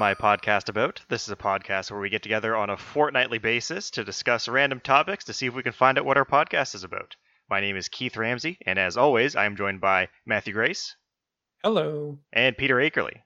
[0.00, 1.02] My Podcast About?
[1.10, 4.80] This is a podcast where we get together on a fortnightly basis to discuss random
[4.80, 7.16] topics to see if we can find out what our podcast is about.
[7.50, 10.96] My name is Keith Ramsey, and as always, I am joined by Matthew Grace
[11.62, 12.18] Hello.
[12.32, 13.18] and Peter Akerley.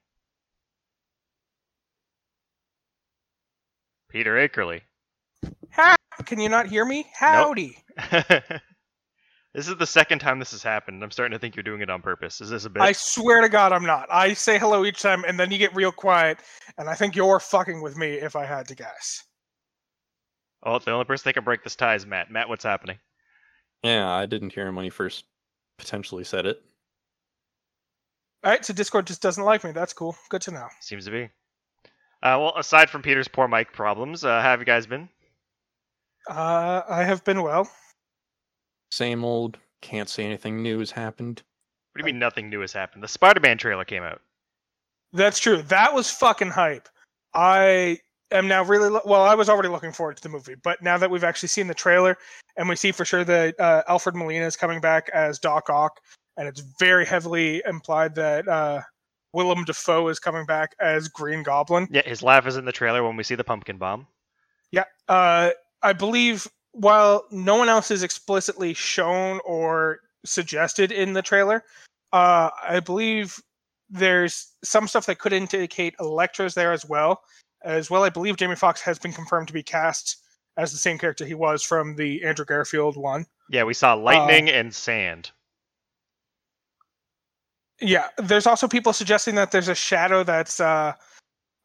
[4.09, 4.81] Peter Akerley.
[5.69, 5.95] How
[6.27, 7.07] can you not hear me?
[7.15, 7.79] Howdy.
[9.55, 11.03] this is the second time this has happened.
[11.03, 12.41] I'm starting to think you're doing it on purpose.
[12.41, 12.83] Is this a bit?
[12.83, 14.09] I swear to God, I'm not.
[14.11, 16.39] I say hello each time, and then you get real quiet,
[16.77, 19.23] and I think you're fucking with me if I had to guess.
[20.65, 22.31] Oh, the only person that can break this tie is Matt.
[22.31, 22.99] Matt, what's happening?
[23.85, 25.25] Yeah, I didn't hear him when he first
[25.79, 26.61] potentially said it.
[28.43, 29.73] All right, so Discord just doesn't like me.
[29.73, 30.17] That's cool.
[30.31, 30.67] Good to know.
[30.81, 31.25] Seems to be.
[32.23, 35.09] Uh, well, aside from Peter's poor mic problems, uh, how have you guys been?
[36.29, 37.71] Uh, I have been well.
[38.95, 41.43] Same old, can't say anything new has happened.
[41.91, 43.03] What do you mean nothing new has happened?
[43.03, 44.21] The Spider-Man trailer came out.
[45.13, 45.63] That's true.
[45.63, 46.89] That was fucking hype.
[47.35, 47.99] I
[48.31, 49.23] am now really lo- well.
[49.23, 51.75] I was already looking forward to the movie, but now that we've actually seen the
[51.75, 52.17] trailer
[52.57, 55.99] and we see for sure that uh, Alfred Molina is coming back as Doc Ock,
[56.37, 58.81] and it's very heavily implied that uh,
[59.33, 61.89] Willem Dafoe is coming back as Green Goblin.
[61.91, 64.07] Yeah, his laugh is in the trailer when we see the pumpkin bomb.
[64.71, 65.51] Yeah, uh,
[65.83, 71.65] I believe while no one else is explicitly shown or suggested in the trailer,
[72.13, 73.41] uh, I believe
[73.89, 77.23] there's some stuff that could indicate Electro's there as well.
[77.65, 80.19] As well, I believe Jamie Foxx has been confirmed to be cast
[80.57, 83.27] as the same character he was from the Andrew Garfield one.
[83.51, 85.31] Yeah, we saw lightning and sand.
[87.81, 90.93] Yeah, there's also people suggesting that there's a shadow that's uh,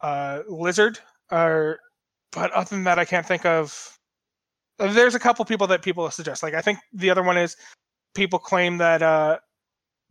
[0.02, 1.00] uh, lizard,
[1.32, 1.80] or
[2.32, 3.99] but other than that, I can't think of.
[4.80, 6.42] There's a couple people that people suggest.
[6.44, 7.56] Like I think the other one is
[8.16, 9.40] people claim that uh,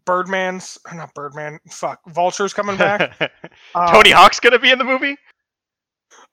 [0.04, 3.18] Birdman's or not Birdman, fuck, Vulture's coming back.
[3.74, 5.16] Um, Tony Hawk's gonna be in the movie.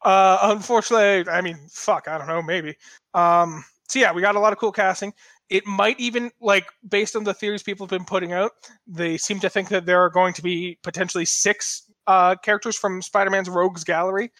[0.03, 2.75] Uh, unfortunately, I mean, fuck, I don't know, maybe.
[3.13, 5.13] Um, so yeah, we got a lot of cool casting.
[5.50, 8.52] It might even like based on the theories people have been putting out,
[8.88, 13.02] they seem to think that there are going to be potentially six uh, characters from
[13.02, 14.31] Spider-Man's Rogues Gallery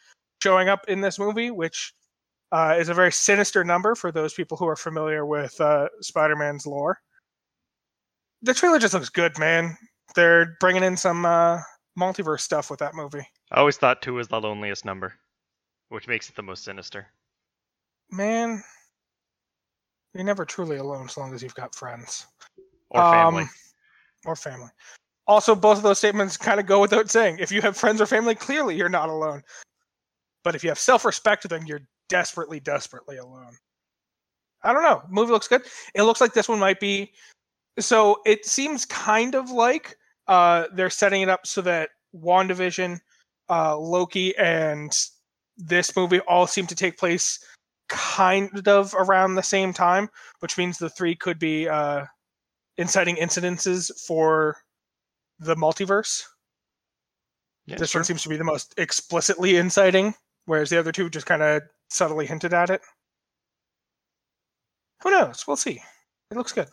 [0.42, 1.94] showing up in this movie, which
[2.52, 6.66] uh, is a very sinister number for those people who are familiar with uh, Spider-Man's
[6.66, 7.00] lore.
[8.42, 9.78] The trailer just looks good, man.
[10.16, 11.60] They're bringing in some uh,
[11.98, 13.28] multiverse stuff with that movie.
[13.52, 15.14] I always thought two was the loneliest number,
[15.90, 17.08] which makes it the most sinister.
[18.12, 18.64] Man,
[20.14, 22.28] you're never truly alone as long as you've got friends
[22.90, 23.44] Or family.
[23.44, 23.50] Um,
[24.26, 24.70] or family.
[25.28, 27.38] Also, both of those statements kind of go without saying.
[27.40, 29.42] If you have friends or family, clearly you're not alone.
[30.44, 33.58] But if you have self-respect, then you're desperately, desperately alone.
[34.64, 35.04] I don't know.
[35.10, 35.64] Movie looks good.
[35.94, 37.12] It looks like this one might be.
[37.80, 43.00] So it seems kind of like uh, they're setting it up so that WandaVision,
[43.50, 44.98] uh, Loki, and
[45.58, 47.40] this movie all seem to take place
[47.90, 52.06] kind of around the same time, which means the three could be uh,
[52.78, 54.58] inciting incidences for
[55.40, 56.24] the multiverse.
[57.66, 58.00] yeah, this sure.
[58.00, 61.62] one seems to be the most explicitly inciting, whereas the other two just kind of
[61.90, 62.82] subtly hinted at it.
[65.04, 65.46] Who knows?
[65.48, 65.82] We'll see.
[66.32, 66.70] It looks good.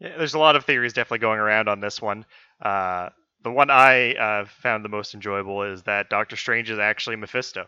[0.00, 2.24] Yeah, there's a lot of theories definitely going around on this one.
[2.60, 3.10] Uh,
[3.42, 7.66] the one I uh, found the most enjoyable is that Doctor Strange is actually Mephisto.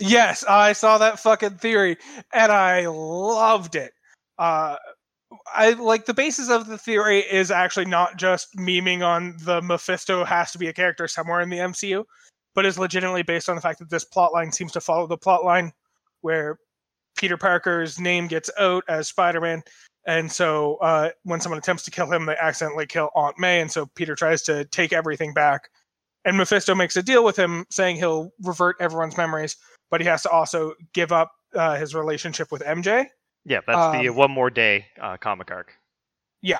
[0.00, 1.96] Yes, I saw that fucking theory
[2.32, 3.92] and I loved it.
[4.38, 4.76] Uh,
[5.52, 10.24] I like the basis of the theory is actually not just memeing on the Mephisto
[10.24, 12.04] has to be a character somewhere in the MCU,
[12.54, 15.72] but is legitimately based on the fact that this plotline seems to follow the plotline
[16.20, 16.58] where
[17.16, 19.62] Peter Parker's name gets out as Spider-Man,
[20.06, 23.70] and so uh, when someone attempts to kill him, they accidentally kill Aunt May, and
[23.70, 25.68] so Peter tries to take everything back,
[26.24, 29.56] and Mephisto makes a deal with him, saying he'll revert everyone's memories,
[29.90, 33.06] but he has to also give up uh, his relationship with MJ.
[33.44, 35.74] Yeah, that's the Um, One More Day uh, comic arc.
[36.42, 36.58] Yeah.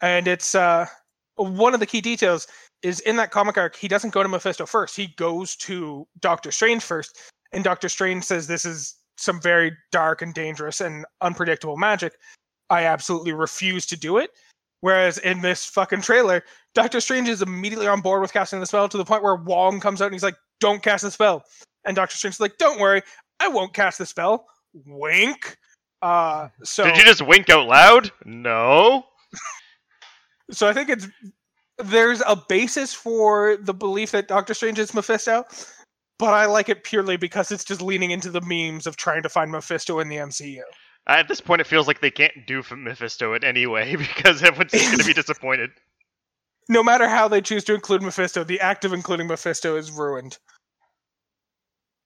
[0.00, 0.86] And it's uh
[1.42, 2.46] one of the key details
[2.82, 4.96] is in that comic arc he doesn't go to mephisto first.
[4.96, 7.18] He goes to doctor strange first
[7.52, 12.14] and doctor strange says this is some very dark and dangerous and unpredictable magic.
[12.70, 14.30] I absolutely refuse to do it.
[14.80, 16.42] Whereas in this fucking trailer
[16.74, 19.78] doctor strange is immediately on board with casting the spell to the point where wong
[19.78, 21.44] comes out and he's like don't cast the spell.
[21.84, 23.02] And doctor strange is like don't worry
[23.38, 24.46] i won't cast the spell.
[24.86, 25.56] Wink.
[26.00, 28.10] Uh so Did you just wink out loud?
[28.24, 29.04] No.
[30.50, 31.08] So I think it's
[31.78, 35.44] there's a basis for the belief that Doctor Strange is Mephisto,
[36.18, 39.28] but I like it purely because it's just leaning into the memes of trying to
[39.28, 40.62] find Mephisto in the MCU.
[41.06, 44.72] At this point, it feels like they can't do Mephisto in any way because everyone's
[44.72, 45.70] going to be disappointed.
[46.68, 50.38] no matter how they choose to include Mephisto, the act of including Mephisto is ruined.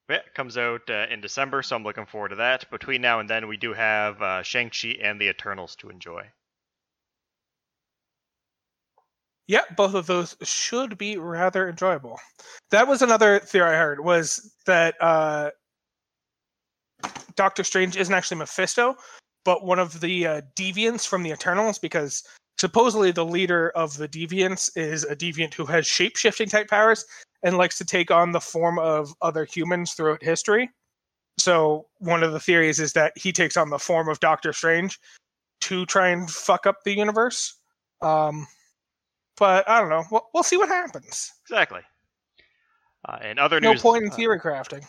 [0.09, 2.71] Yeah, it comes out uh, in December, so I'm looking forward to that.
[2.71, 6.31] Between now and then, we do have uh, Shang-Chi and the Eternals to enjoy.
[9.49, 12.19] Yeah, both of those should be rather enjoyable.
[12.71, 15.51] That was another theory I heard was that uh,
[17.37, 18.97] Doctor Strange isn't actually Mephisto,
[19.45, 22.25] but one of the uh, deviants from the Eternals, because
[22.59, 27.05] supposedly the leader of the deviants is a deviant who has shape shifting type powers
[27.45, 30.69] and likes to take on the form of other humans throughout history.
[31.39, 34.99] So one of the theories is that he takes on the form of Doctor Strange
[35.61, 37.55] to try and fuck up the universe.
[38.03, 38.47] Um,
[39.39, 40.05] but I don't know.
[40.11, 41.33] We'll, we'll see what happens.
[41.45, 41.81] Exactly.
[43.09, 43.85] Uh, and other No news.
[43.85, 44.85] No point in uh, theory crafting.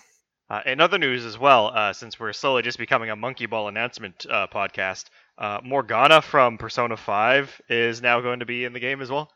[0.49, 3.67] Uh, in other news as well, uh, since we're slowly just becoming a Monkey Ball
[3.67, 5.05] announcement uh, podcast,
[5.37, 9.29] uh, Morgana from Persona 5 is now going to be in the game as well.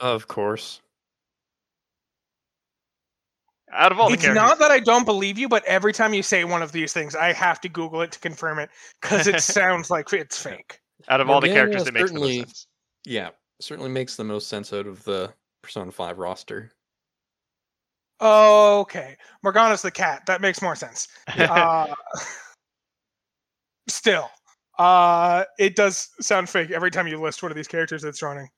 [0.00, 0.80] Of course.
[3.72, 6.14] Out of all the It's characters, not that I don't believe you, but every time
[6.14, 8.70] you say one of these things, I have to Google it to confirm it
[9.02, 10.80] because it sounds like it's fake.
[11.08, 12.66] out of all the characters, it makes the most sense.
[13.04, 13.30] Yeah,
[13.60, 16.72] certainly makes the most sense out of the Persona 5 roster.
[18.20, 20.22] Okay, Morgana's the cat.
[20.26, 21.08] That makes more sense.
[21.38, 21.92] Uh,
[23.88, 24.30] still,
[24.78, 28.48] uh, it does sound fake every time you list one of these characters that's running.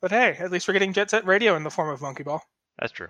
[0.00, 2.42] But hey, at least we're getting Jet Set Radio in the form of Monkey Ball.
[2.78, 3.08] That's true.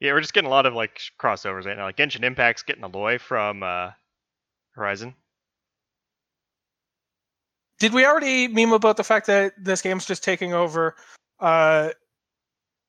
[0.00, 1.84] Yeah, we're just getting a lot of like crossovers right now.
[1.84, 3.90] Like Genshin Impact's getting Aloy from uh,
[4.72, 5.14] Horizon.
[7.82, 10.94] Did we already meme about the fact that this game's just taking over
[11.40, 11.90] uh,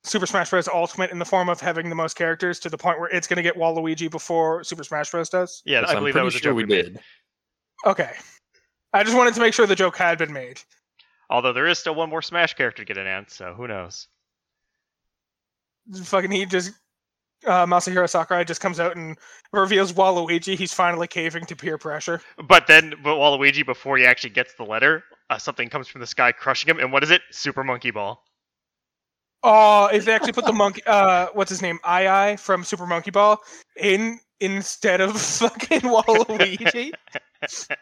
[0.04, 0.68] Super Smash Bros.
[0.68, 3.38] Ultimate in the form of having the most characters to the point where it's going
[3.38, 5.30] to get Waluigi before Super Smash Bros.
[5.30, 5.63] does?
[5.66, 6.94] Yeah, Yes, I believe that pretty was a sure joke we we made.
[6.94, 7.00] did.
[7.88, 8.12] Okay.
[8.94, 10.62] I just wanted to make sure the joke had been made.
[11.31, 14.07] Although there is still one more Smash character to get announced, so who knows?
[16.04, 16.74] Fucking he just
[17.45, 19.18] uh, Masahiro Sakurai just comes out and
[19.51, 20.56] reveals Waluigi.
[20.56, 22.22] He's finally caving to peer pressure.
[22.48, 26.07] But then, but Waluigi, before he actually gets the letter, uh, something comes from the
[26.07, 26.80] sky, crushing him.
[26.80, 27.22] And what is it?
[27.31, 28.22] Super Monkey Ball.
[29.44, 33.12] Oh, if they actually put the monkey, uh, what's his name, Ai from Super Monkey
[33.12, 33.38] Ball
[33.75, 36.94] in instead of fucking Waluigi.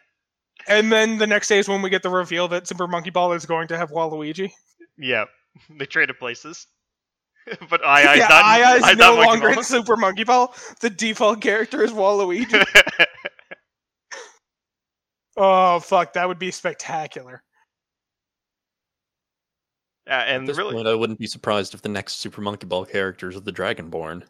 [0.67, 3.33] and then the next day is when we get the reveal that Super Monkey Ball
[3.33, 4.51] is going to have Waluigi.
[4.97, 5.25] Yeah,
[5.77, 6.65] they traded places.
[7.69, 9.57] but I, I, yeah, not, Ai is no Monkey longer Ball.
[9.57, 10.53] in Super Monkey Ball.
[10.79, 12.63] The default character is Waluigi.
[15.38, 17.43] oh fuck, that would be spectacular.
[20.07, 22.65] Yeah, At and this really, point, I wouldn't be surprised if the next Super Monkey
[22.65, 24.23] Ball characters are the Dragonborn.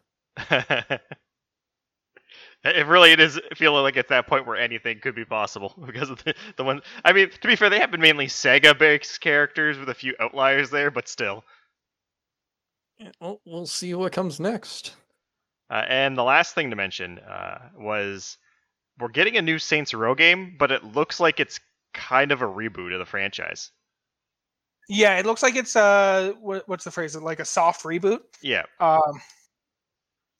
[2.63, 6.09] it really it is feeling like at that point where anything could be possible because
[6.09, 6.81] of the, the one.
[7.03, 10.69] I mean, to be fair, they have been mainly Sega-based characters with a few outliers
[10.69, 11.43] there, but still.
[13.01, 14.93] Yeah, Well, we'll see what comes next.
[15.71, 18.37] Uh, and the last thing to mention uh, was
[18.99, 21.59] we're getting a new Saints Row game, but it looks like it's
[21.93, 23.71] kind of a reboot of the franchise.
[24.87, 27.15] Yeah, it looks like it's uh, what, what's the phrase?
[27.15, 28.19] Like a soft reboot.
[28.41, 29.21] Yeah, um,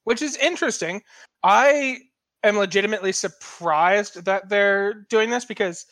[0.03, 1.01] which is interesting.
[1.43, 1.99] I
[2.43, 5.85] am legitimately surprised that they're doing this because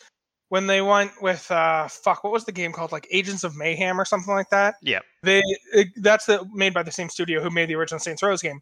[0.49, 2.91] when they went with uh, fuck, what was the game called?
[2.91, 4.75] Like Agents of Mayhem or something like that.
[4.81, 4.99] Yeah.
[5.23, 5.41] they
[5.73, 8.61] it, that's the made by the same studio who made the original Saints Row's game.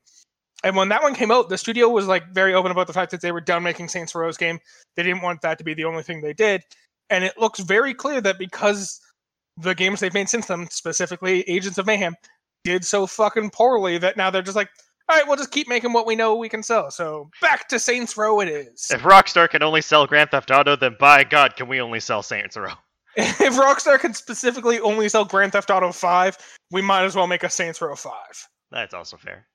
[0.64, 3.12] And when that one came out, the studio was like very open about the fact
[3.12, 4.60] that they were done making Saints Row's game.
[4.96, 6.62] They didn't want that to be the only thing they did.
[7.10, 9.00] And it looks very clear that because
[9.56, 12.16] the games they've made since then, specifically Agents of Mayhem,
[12.64, 14.70] did so fucking poorly that now they're just like,
[15.10, 16.92] all right, we'll just keep making what we know we can sell.
[16.92, 18.88] So back to Saints Row it is.
[18.92, 22.22] if Rockstar can only sell Grand Theft Auto, then by God, can we only sell
[22.22, 22.74] Saints Row?
[23.16, 26.38] if Rockstar can specifically only sell Grand Theft Auto 5,
[26.72, 28.12] we might as well make a Saints Row 5.
[28.72, 29.48] That's also fair.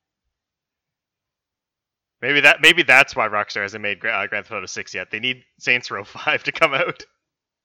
[2.23, 5.11] Maybe that maybe that's why Rockstar hasn't made uh, Grand Theft Auto 6 yet.
[5.11, 7.03] They need Saints Row 5 to come out.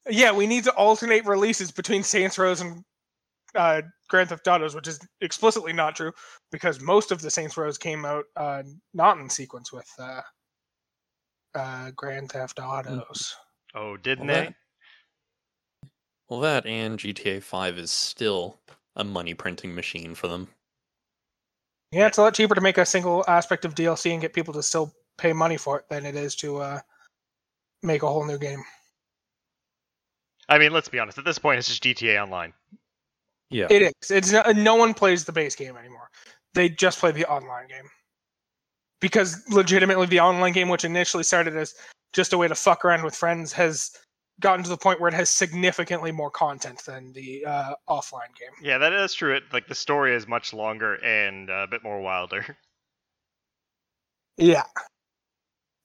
[0.10, 2.84] Yeah, we need to alternate releases between Saints Row and
[3.56, 6.12] uh, Grand Theft Autos, which is explicitly not true
[6.51, 8.63] because most of the Saints Rows came out uh,
[8.94, 10.22] not in sequence with uh,
[11.56, 13.36] uh, Grand Theft Autos.
[13.74, 14.46] Oh, didn't Well, they?
[14.48, 14.56] that-
[16.30, 18.60] Well, that and GTA 5 is still
[18.96, 20.50] a money printing machine for them.
[21.92, 24.54] Yeah, it's a lot cheaper to make a single aspect of DLC and get people
[24.56, 26.80] to still pay money for it than it is to uh,
[27.82, 28.62] make a whole new game.
[30.50, 31.18] I mean, let's be honest.
[31.18, 32.54] At this point, it's just GTA Online.
[33.50, 33.68] Yeah.
[33.70, 34.12] It is.
[34.12, 36.10] It's no, no one plays the base game anymore.
[36.54, 37.89] They just play the online game.
[39.00, 41.75] Because legitimately, the online game, which initially started as
[42.13, 43.92] just a way to fuck around with friends, has
[44.39, 48.50] gotten to the point where it has significantly more content than the uh, offline game.
[48.62, 49.36] Yeah, that is true.
[49.36, 52.58] It like the story is much longer and uh, a bit more wilder.
[54.39, 54.63] Yeah.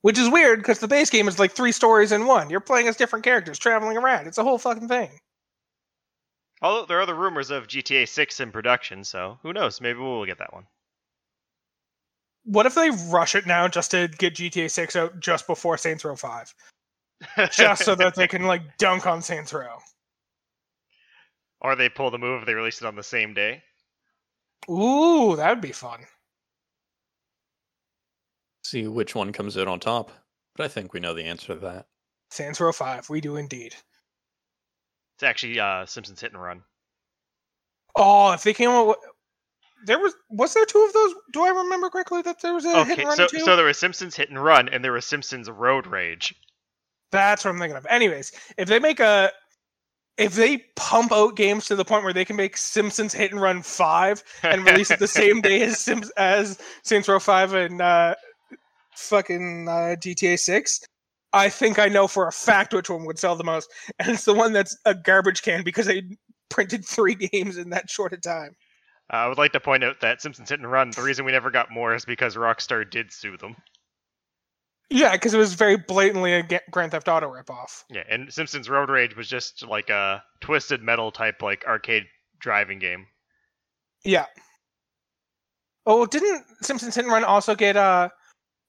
[0.03, 2.51] Which is weird because the base game is like three stories in one.
[2.51, 4.27] You're playing as different characters traveling around.
[4.27, 5.19] It's a whole fucking thing.
[6.63, 9.81] Although there are other rumors of GTA 6 in production, so who knows?
[9.81, 10.65] Maybe we'll get that one.
[12.45, 16.05] What if they rush it now just to get GTA 6 out just before Saints
[16.05, 16.55] Row 5?
[17.53, 19.79] Just so that they can like dunk on Saints Row.
[21.61, 23.63] or they pull the move if they release it on the same day.
[24.69, 26.01] Ooh, that would be fun.
[28.65, 30.11] See which one comes out on top.
[30.57, 31.87] But I think we know the answer to that.
[32.33, 33.77] Saints Row 5, we do indeed.
[35.23, 36.63] It's actually uh, Simpsons Hit and Run.
[37.95, 38.97] Oh, if they came out with,
[39.87, 41.15] there was was there two of those?
[41.33, 43.39] Do I remember correctly that there was a hit and run so two?
[43.39, 46.35] so there was Simpsons Hit and Run, and there was Simpsons Road Rage.
[47.13, 47.87] That's what I'm thinking of.
[47.87, 49.31] Anyways, if they make a
[50.19, 53.41] if they pump out games to the point where they can make Simpsons Hit and
[53.41, 57.81] Run five and release it the same day as Sims as Saints Row five and
[57.81, 58.17] uh,
[58.97, 60.81] fucking uh, GTA six,
[61.33, 64.25] I think I know for a fact which one would sell the most, and it's
[64.25, 66.03] the one that's a garbage can because they
[66.51, 68.55] printed three games in that short a time.
[69.13, 70.91] Uh, I would like to point out that Simpsons Hit and Run.
[70.91, 73.57] The reason we never got more is because Rockstar did sue them.
[74.91, 77.85] Yeah, because it was very blatantly a Grand Theft Auto ripoff.
[77.91, 82.05] Yeah, and Simpsons Road Rage was just like a twisted metal type like arcade
[82.39, 83.07] driving game.
[84.05, 84.27] Yeah.
[85.87, 88.11] Oh, didn't Simpsons Hit and Run also get uh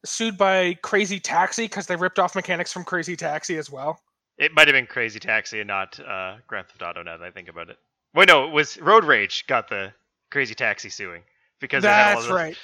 [0.06, 4.00] sued by Crazy Taxi because they ripped off mechanics from Crazy Taxi as well?
[4.38, 7.04] It might have been Crazy Taxi and not uh, Grand Theft Auto.
[7.04, 7.78] Now that I think about it,
[8.14, 9.94] wait, no, it was Road Rage got the
[10.32, 11.22] Crazy Taxi suing
[11.62, 12.58] because they had all That's the- right.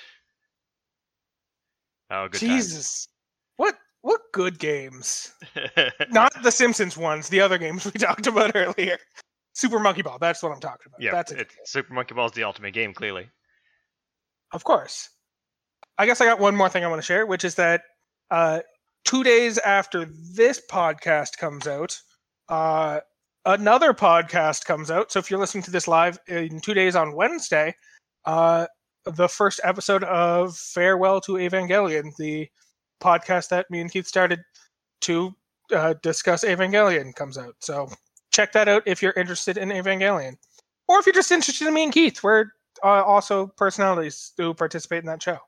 [2.11, 3.07] Oh, good Jesus,
[3.57, 5.33] what what good games?
[6.09, 8.97] Not the Simpsons ones, the other games we talked about earlier.
[9.53, 10.17] Super Monkey Ball.
[10.19, 11.01] That's what I'm talking about.
[11.01, 11.39] yeah, that's it.
[11.41, 12.93] it, Super Monkey Ball is the ultimate game.
[12.93, 13.29] Clearly,
[14.53, 15.09] Of course.
[15.99, 17.81] I guess I got one more thing I want to share, which is that
[18.31, 18.61] uh,
[19.03, 21.99] two days after this podcast comes out,
[22.47, 23.01] uh,
[23.45, 25.11] another podcast comes out.
[25.11, 27.75] So if you're listening to this live in two days on Wednesday,
[28.23, 28.67] uh,
[29.03, 32.47] the first episode of Farewell to Evangelion, the
[33.01, 34.39] podcast that me and Keith started
[35.01, 35.35] to
[35.73, 37.55] uh, discuss Evangelion, comes out.
[37.59, 37.89] So
[38.31, 40.37] check that out if you're interested in Evangelion.
[40.87, 42.45] Or if you're just interested in me and Keith, we're
[42.85, 45.39] uh, also personalities who participate in that show.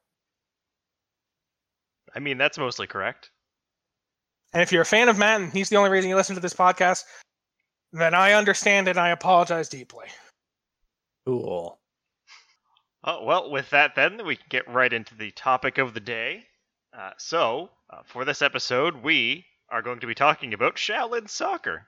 [2.16, 3.32] I mean that's mostly correct.
[4.54, 6.42] And if you're a fan of Matt and he's the only reason you listen to
[6.42, 7.06] this podcast,
[7.94, 10.08] then I understand and I apologize deeply.
[11.26, 11.80] Cool.
[13.04, 16.44] Oh, well, with that, then we can get right into the topic of the day.
[16.98, 21.88] Uh, so, uh, for this episode, we are going to be talking about Shaolin Soccer.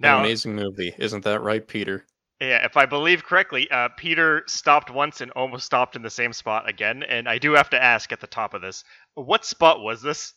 [0.00, 2.04] An amazing movie, isn't that right, Peter?
[2.42, 6.32] Yeah, if I believe correctly, uh, Peter stopped once and almost stopped in the same
[6.32, 7.04] spot again.
[7.04, 8.82] And I do have to ask at the top of this,
[9.14, 10.34] what spot was this?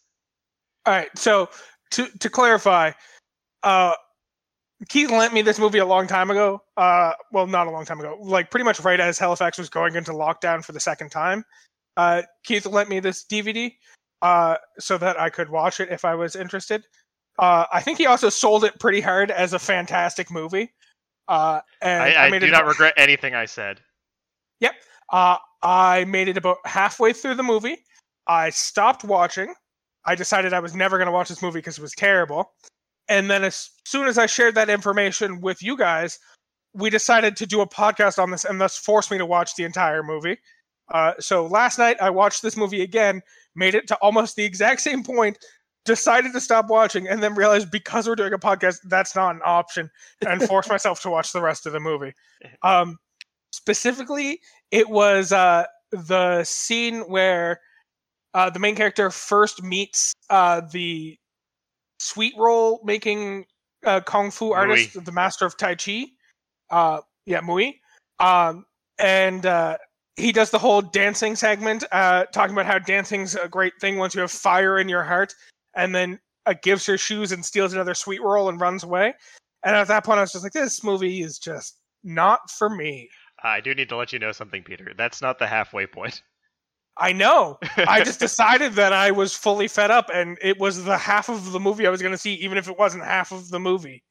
[0.85, 1.49] All right, so
[1.91, 2.91] to to clarify,
[3.63, 3.93] uh,
[4.87, 6.61] Keith lent me this movie a long time ago.
[6.77, 9.95] Uh, well, not a long time ago, like pretty much right as Halifax was going
[9.95, 11.43] into lockdown for the second time.
[11.97, 13.73] Uh, Keith lent me this DVD
[14.21, 16.85] uh, so that I could watch it if I was interested.
[17.39, 20.71] Uh, I think he also sold it pretty hard as a fantastic movie.
[21.27, 23.79] Uh, and I, I, made do not about- regret anything I said.
[24.59, 24.75] Yep.
[25.11, 27.77] Uh, I made it about halfway through the movie.
[28.27, 29.53] I stopped watching.
[30.05, 32.51] I decided I was never going to watch this movie because it was terrible.
[33.07, 36.19] And then as soon as I shared that information with you guys,
[36.73, 39.63] we decided to do a podcast on this and thus forced me to watch the
[39.63, 40.37] entire movie.
[40.91, 43.21] Uh, so last night I watched this movie again,
[43.55, 45.37] made it to almost the exact same point,
[45.85, 49.41] decided to stop watching, and then realized because we're doing a podcast, that's not an
[49.45, 49.89] option,
[50.27, 52.13] and forced myself to watch the rest of the movie.
[52.63, 52.97] Um,
[53.51, 57.61] specifically, it was uh, the scene where
[58.33, 61.17] uh, the main character first meets uh, the
[61.99, 63.45] sweet roll making
[63.85, 66.05] uh, kung fu artist, the master of Tai Chi.
[66.69, 67.75] Uh, yeah, Mui.
[68.19, 68.65] Um,
[68.99, 69.77] and uh,
[70.15, 74.15] he does the whole dancing segment, uh, talking about how dancing's a great thing once
[74.15, 75.33] you have fire in your heart,
[75.75, 79.13] and then uh, gives her shoes and steals another sweet roll and runs away.
[79.63, 83.09] And at that point, I was just like, this movie is just not for me.
[83.43, 84.93] I do need to let you know something, Peter.
[84.95, 86.21] That's not the halfway point.
[86.97, 87.57] I know.
[87.77, 91.51] I just decided that I was fully fed up, and it was the half of
[91.51, 94.03] the movie I was going to see, even if it wasn't half of the movie.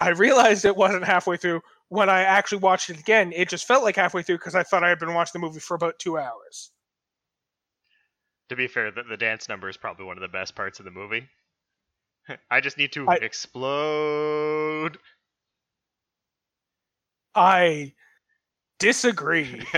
[0.00, 3.32] I realized it wasn't halfway through when I actually watched it again.
[3.34, 5.60] It just felt like halfway through because I thought I had been watching the movie
[5.60, 6.70] for about two hours.
[8.48, 10.84] To be fair, the, the dance number is probably one of the best parts of
[10.84, 11.28] the movie.
[12.50, 14.98] I just need to I- explode.
[17.34, 17.92] I
[18.78, 19.64] disagree.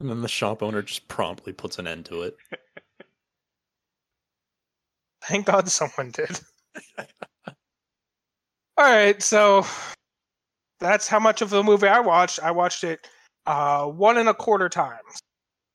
[0.00, 2.36] And then the shop owner just promptly puts an end to it.
[5.24, 6.40] Thank God someone did.
[7.46, 7.54] All
[8.78, 9.66] right, so
[10.80, 12.40] that's how much of the movie I watched.
[12.42, 13.06] I watched it
[13.44, 15.20] uh, one and a quarter times.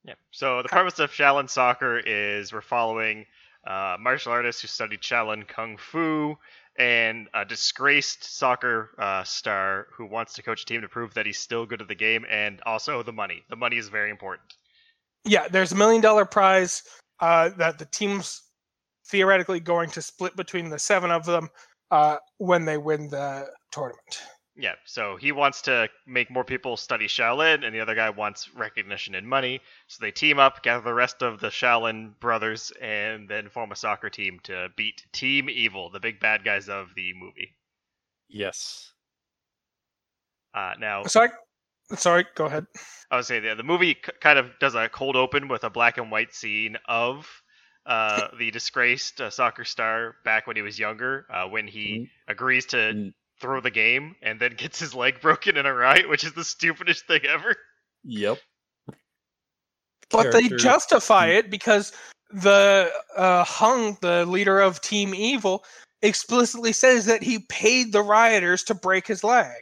[0.05, 0.13] Yeah.
[0.31, 3.25] So the premise of Shaolin Soccer is we're following
[3.65, 6.37] uh, martial artists who studied Shaolin Kung Fu
[6.77, 11.25] and a disgraced soccer uh, star who wants to coach a team to prove that
[11.25, 13.43] he's still good at the game, and also the money.
[13.49, 14.53] The money is very important.
[15.23, 16.83] Yeah, there's a million dollar prize
[17.19, 18.43] uh, that the team's
[19.07, 21.49] theoretically going to split between the seven of them
[21.91, 24.21] uh, when they win the tournament.
[24.57, 24.75] Yeah.
[24.85, 29.13] So he wants to make more people study Shaolin, and the other guy wants recognition
[29.15, 29.59] and money.
[29.87, 33.75] So they team up, gather the rest of the Shaolin brothers, and then form a
[33.75, 37.55] soccer team to beat Team Evil, the big bad guys of the movie.
[38.29, 38.91] Yes.
[40.53, 41.29] Uh, now, Sorry,
[41.95, 42.65] sorry, go ahead.
[43.11, 45.69] I would say the, the movie c- kind of does a cold open with a
[45.69, 47.29] black and white scene of
[47.85, 52.67] uh, the disgraced uh, soccer star back when he was younger, uh, when he agrees
[52.67, 53.13] to Mm.
[53.39, 56.43] Throw the game and then gets his leg broken in a riot, which is the
[56.43, 57.55] stupidest thing ever.
[58.03, 58.39] Yep.
[60.11, 61.91] But they justify it because
[62.29, 65.63] the uh, Hung, the leader of Team Evil,
[66.01, 69.61] explicitly says that he paid the rioters to break his leg.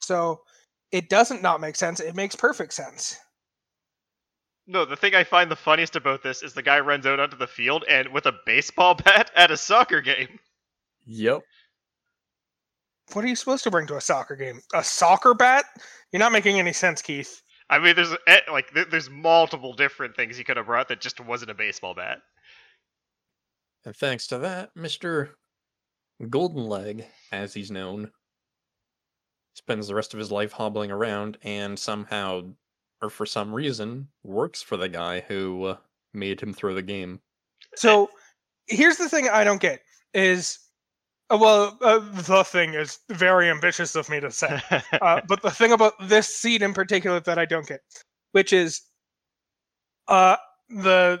[0.00, 0.40] So
[0.90, 2.00] it doesn't not make sense.
[2.00, 3.18] It makes perfect sense.
[4.66, 7.36] No, the thing I find the funniest about this is the guy runs out onto
[7.36, 10.38] the field and with a baseball bat at a soccer game.
[11.06, 11.42] Yep.
[13.12, 14.60] What are you supposed to bring to a soccer game?
[14.74, 15.64] A soccer bat?
[16.12, 17.42] You're not making any sense, Keith.
[17.68, 18.14] I mean, there's
[18.50, 22.18] like there's multiple different things he could have brought that just wasn't a baseball bat.
[23.84, 25.30] And thanks to that, Mr.
[26.28, 28.10] Golden Leg, as he's known,
[29.54, 32.42] spends the rest of his life hobbling around and somehow,
[33.00, 35.76] or for some reason, works for the guy who uh,
[36.14, 37.20] made him throw the game.
[37.74, 38.10] So
[38.66, 39.80] here's the thing I don't get
[40.14, 40.58] is
[41.36, 44.60] well, uh, the thing is very ambitious of me to say.
[45.00, 47.80] uh, but the thing about this scene in particular that I don't get,
[48.32, 48.82] which is
[50.08, 50.36] uh,
[50.68, 51.20] the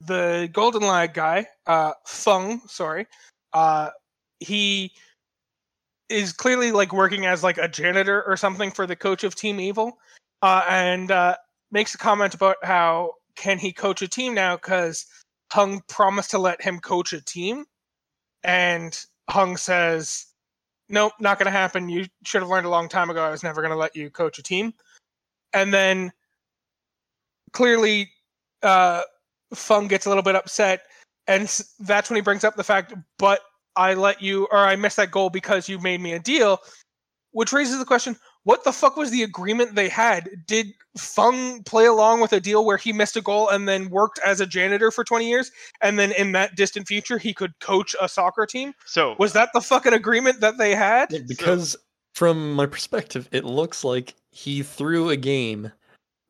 [0.00, 3.06] the Golden Leg guy, uh, Fung, sorry,
[3.52, 3.90] uh,
[4.38, 4.92] he
[6.08, 9.60] is clearly like working as like a janitor or something for the coach of Team
[9.60, 9.98] Evil,
[10.42, 11.36] uh, and uh,
[11.70, 15.06] makes a comment about how can he coach a team now because
[15.52, 17.66] Hung promised to let him coach a team,
[18.42, 18.98] and
[19.30, 20.26] Hung says
[20.90, 21.88] nope, not going to happen.
[21.88, 23.24] You should have learned a long time ago.
[23.24, 24.74] I was never going to let you coach a team.
[25.52, 26.12] And then
[27.52, 28.10] clearly,
[28.62, 29.02] uh,
[29.54, 30.82] Fung gets a little bit upset.
[31.26, 31.42] And
[31.78, 33.40] that's when he brings up the fact, but
[33.76, 36.58] I let you, or I missed that goal because you made me a deal,
[37.30, 40.28] which raises the question what the fuck was the agreement they had?
[40.46, 44.18] Did Fung play along with a deal where he missed a goal and then worked
[44.24, 45.50] as a janitor for 20 years?
[45.82, 48.72] And then in that distant future, he could coach a soccer team?
[48.86, 51.12] so Was that the fucking agreement that they had?
[51.12, 51.76] Yeah, because
[52.14, 55.72] from my perspective, it looks like he threw a game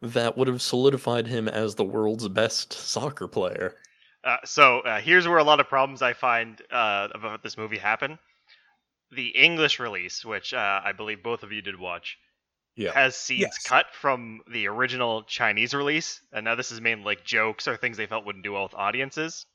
[0.02, 3.76] that would have solidified him as the world's best soccer player.
[4.24, 7.78] Uh, so uh, here's where a lot of problems I find uh, about this movie
[7.78, 8.18] happen.
[9.12, 12.18] The English release, which uh, I believe both of you did watch,
[12.76, 12.92] Yeah.
[12.92, 13.64] has scenes Yes.
[13.64, 17.96] cut from the original Chinese release, and now this is mainly like jokes or things
[17.96, 19.46] they felt wouldn't do well with audiences.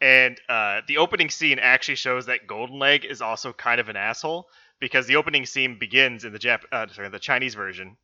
[0.00, 3.96] And uh, the opening scene actually shows that Golden Leg is also kind of an
[3.96, 4.48] asshole
[4.80, 7.96] because the opening scene begins in the Jap- uh, sorry, the Chinese version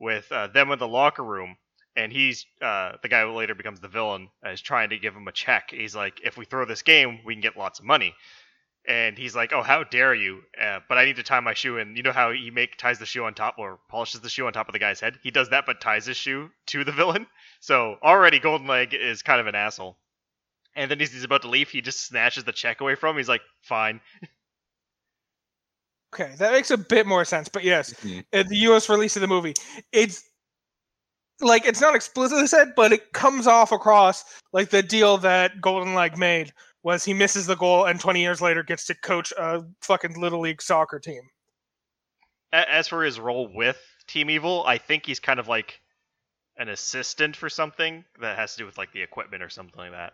[0.00, 1.56] with uh, them in the locker room,
[1.96, 5.14] and he's uh, the guy who later becomes the villain uh, is trying to give
[5.14, 5.70] him a check.
[5.70, 8.14] He's like, "If we throw this game, we can get lots of money."
[8.86, 11.78] And he's like, "Oh, how dare you!" Uh, but I need to tie my shoe,
[11.78, 14.46] and you know how he make ties the shoe on top or polishes the shoe
[14.46, 15.18] on top of the guy's head.
[15.22, 17.26] He does that, but ties his shoe to the villain.
[17.60, 19.98] So already, Golden Leg is kind of an asshole.
[20.74, 23.18] And then as he's about to leave, he just snatches the check away from him.
[23.18, 24.00] He's like, "Fine."
[26.14, 27.48] Okay, that makes a bit more sense.
[27.48, 28.24] But yes, Mhm.
[28.34, 28.88] uh, the U.S.
[28.90, 29.54] release of the movie,
[29.92, 30.28] it's
[31.40, 35.94] like it's not explicitly said, but it comes off across like the deal that Golden
[35.94, 39.62] Leg made was he misses the goal and 20 years later gets to coach a
[39.80, 41.22] fucking little league soccer team.
[42.52, 45.80] As for his role with Team Evil, I think he's kind of like
[46.58, 49.92] an assistant for something that has to do with like the equipment or something like
[49.92, 50.12] that.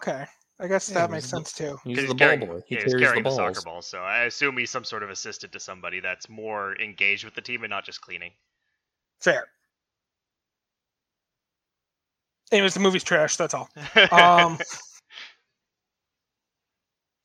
[0.00, 0.24] Okay,
[0.60, 1.76] I guess Yeah, that makes the- sense too.
[1.84, 2.60] He's 'Cause the ball boy.
[2.66, 3.36] He yeah, he's carries carrying the, balls.
[3.36, 7.24] soccer ball, so I assume he's some sort of assistant to somebody that's more engaged
[7.24, 8.32] with the team and not just cleaning.
[9.20, 9.48] Fair.
[12.52, 13.36] Anyways, the movie's trash.
[13.36, 13.68] That's all.
[14.12, 14.58] Um,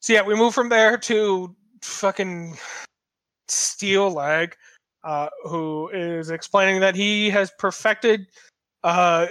[0.05, 2.55] So yeah, we move from there to fucking
[3.47, 4.55] Steel Leg,
[5.03, 8.27] uh, who is explaining that he has perfected.
[8.83, 9.25] Uh,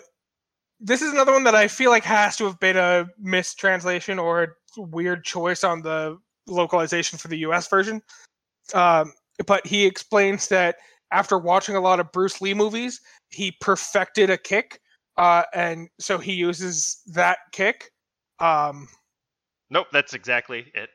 [0.81, 4.43] this is another one that I feel like has to have been a mistranslation or
[4.77, 7.69] a weird choice on the localization for the U.S.
[7.69, 8.03] version.
[8.75, 9.13] Um,
[9.47, 10.79] but he explains that
[11.13, 14.81] after watching a lot of Bruce Lee movies, he perfected a kick,
[15.19, 17.93] uh, and so he uses that kick.
[18.41, 18.89] Um,
[19.71, 20.91] Nope, that's exactly it.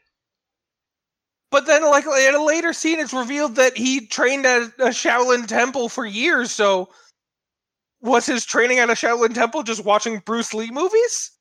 [1.52, 5.48] but then, like in a later scene, it's revealed that he trained at a Shaolin
[5.48, 6.52] temple for years.
[6.52, 6.90] So,
[8.02, 11.32] was his training at a Shaolin temple just watching Bruce Lee movies?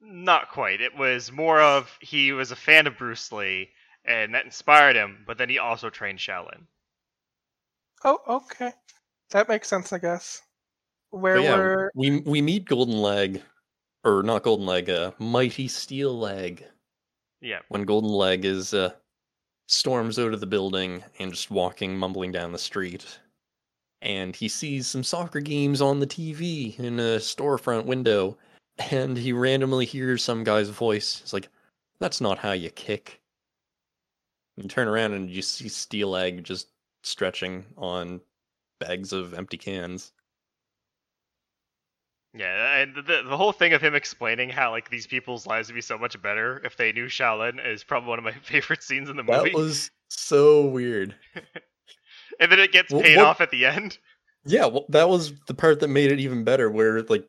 [0.00, 0.80] Not quite.
[0.80, 3.70] It was more of he was a fan of Bruce Lee,
[4.04, 5.24] and that inspired him.
[5.26, 6.66] But then he also trained Shaolin.
[8.04, 8.72] Oh, okay,
[9.30, 10.42] that makes sense, I guess.
[11.10, 13.42] Where yeah, we're we we meet Golden Leg,
[14.04, 16.64] or not Golden Leg, uh, Mighty Steel Leg.
[17.40, 17.60] Yeah.
[17.68, 18.92] When Golden Leg is uh,
[19.66, 23.18] storms out of the building and just walking, mumbling down the street,
[24.00, 28.36] and he sees some soccer games on the TV in a storefront window,
[28.90, 31.20] and he randomly hears some guy's voice.
[31.22, 31.48] It's like,
[31.98, 33.20] "That's not how you kick."
[34.56, 36.68] You turn around and you see Steel Leg just
[37.02, 38.20] stretching on
[38.78, 40.12] bags of empty cans.
[42.34, 45.74] Yeah, and the the whole thing of him explaining how like these people's lives would
[45.74, 49.10] be so much better if they knew Shaolin is probably one of my favorite scenes
[49.10, 49.50] in the movie.
[49.50, 51.14] That was so weird.
[52.40, 53.98] and then it gets paid what- off at the end.
[54.44, 57.24] Yeah, well, that was the part that made it even better, where like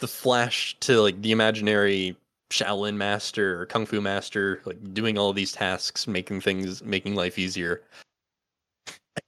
[0.00, 2.16] the flash to like the imaginary
[2.50, 7.38] Shaolin master or Kung Fu master, like doing all these tasks, making things, making life
[7.38, 7.82] easier.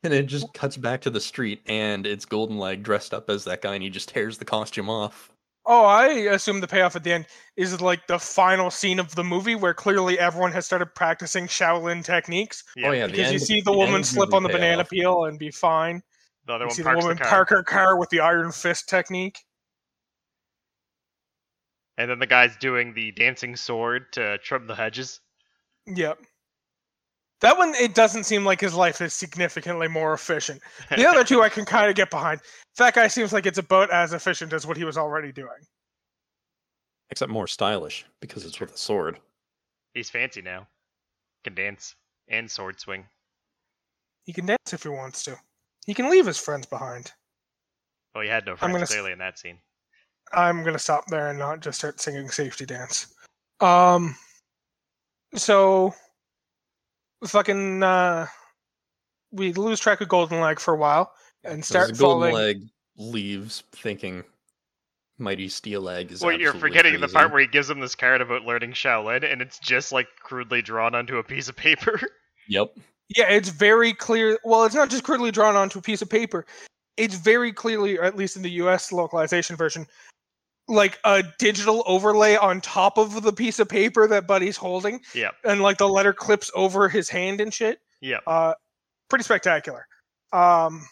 [0.03, 3.45] And it just cuts back to the street, and it's Golden Leg dressed up as
[3.45, 5.31] that guy, and he just tears the costume off.
[5.67, 9.25] Oh, I assume the payoff at the end is like the final scene of the
[9.25, 12.65] movie where clearly everyone has started practicing Shaolin techniques.
[12.75, 14.81] Yeah, Oh yeah, the Because you see the, the woman slip on the pay banana
[14.83, 14.89] off.
[14.89, 16.03] peel and be fine.
[16.47, 18.21] the other You one see the parks woman the car, park her car with the
[18.21, 19.39] iron fist technique.
[21.99, 25.21] and then the guy's doing the dancing sword to trim the hedges.
[25.87, 26.21] Yep.
[27.41, 30.61] That one, it doesn't seem like his life is significantly more efficient.
[30.97, 32.41] The other two I can kind of get behind.
[32.79, 35.49] That guy seems like it's about as efficient as what he was already doing.
[37.11, 39.21] Except more stylish because it's with a sword.
[39.95, 40.67] He's fancy now.
[41.45, 41.95] Can dance
[42.29, 43.07] and sword swing.
[44.25, 45.37] He can dance if he wants to.
[45.87, 47.13] He can leave his friends behind.
[48.15, 49.59] Well, he had no friends gonna clearly in that scene.
[50.33, 53.15] I'm gonna stop there and not just start singing safety dance.
[53.61, 54.17] Um,
[55.35, 55.95] so
[57.27, 58.27] fucking uh,
[59.33, 61.13] we lose track of Golden Leg for a while
[61.45, 62.35] and start Golden falling.
[62.35, 62.63] Leg
[62.97, 64.25] leaves, thinking
[65.19, 66.23] Mighty Steel Leg is.
[66.23, 69.31] Well, you're absolutely forgetting the part where he gives him this card about learning Shaolin,
[69.31, 72.01] and it's just like crudely drawn onto a piece of paper.
[72.51, 72.79] Yep.
[73.15, 74.39] Yeah, it's very clear.
[74.43, 76.47] Well, it's not just crudely drawn onto a piece of paper.
[76.97, 78.91] It's very clearly, or at least in the U.S.
[78.91, 79.87] localization version,
[80.69, 85.31] like a digital overlay on top of the piece of paper that Buddy's holding, Yeah.
[85.45, 87.81] and like the letter clips over his hand and shit.
[88.01, 88.19] Yeah.
[88.27, 88.55] Uh,
[89.09, 89.87] pretty spectacular.
[90.33, 90.87] Um,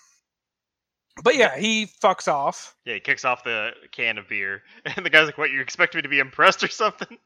[1.22, 2.74] but yeah, he fucks off.
[2.84, 5.50] Yeah, he kicks off the can of beer, and the guy's like, "What?
[5.50, 7.18] You expect me to be impressed or something?"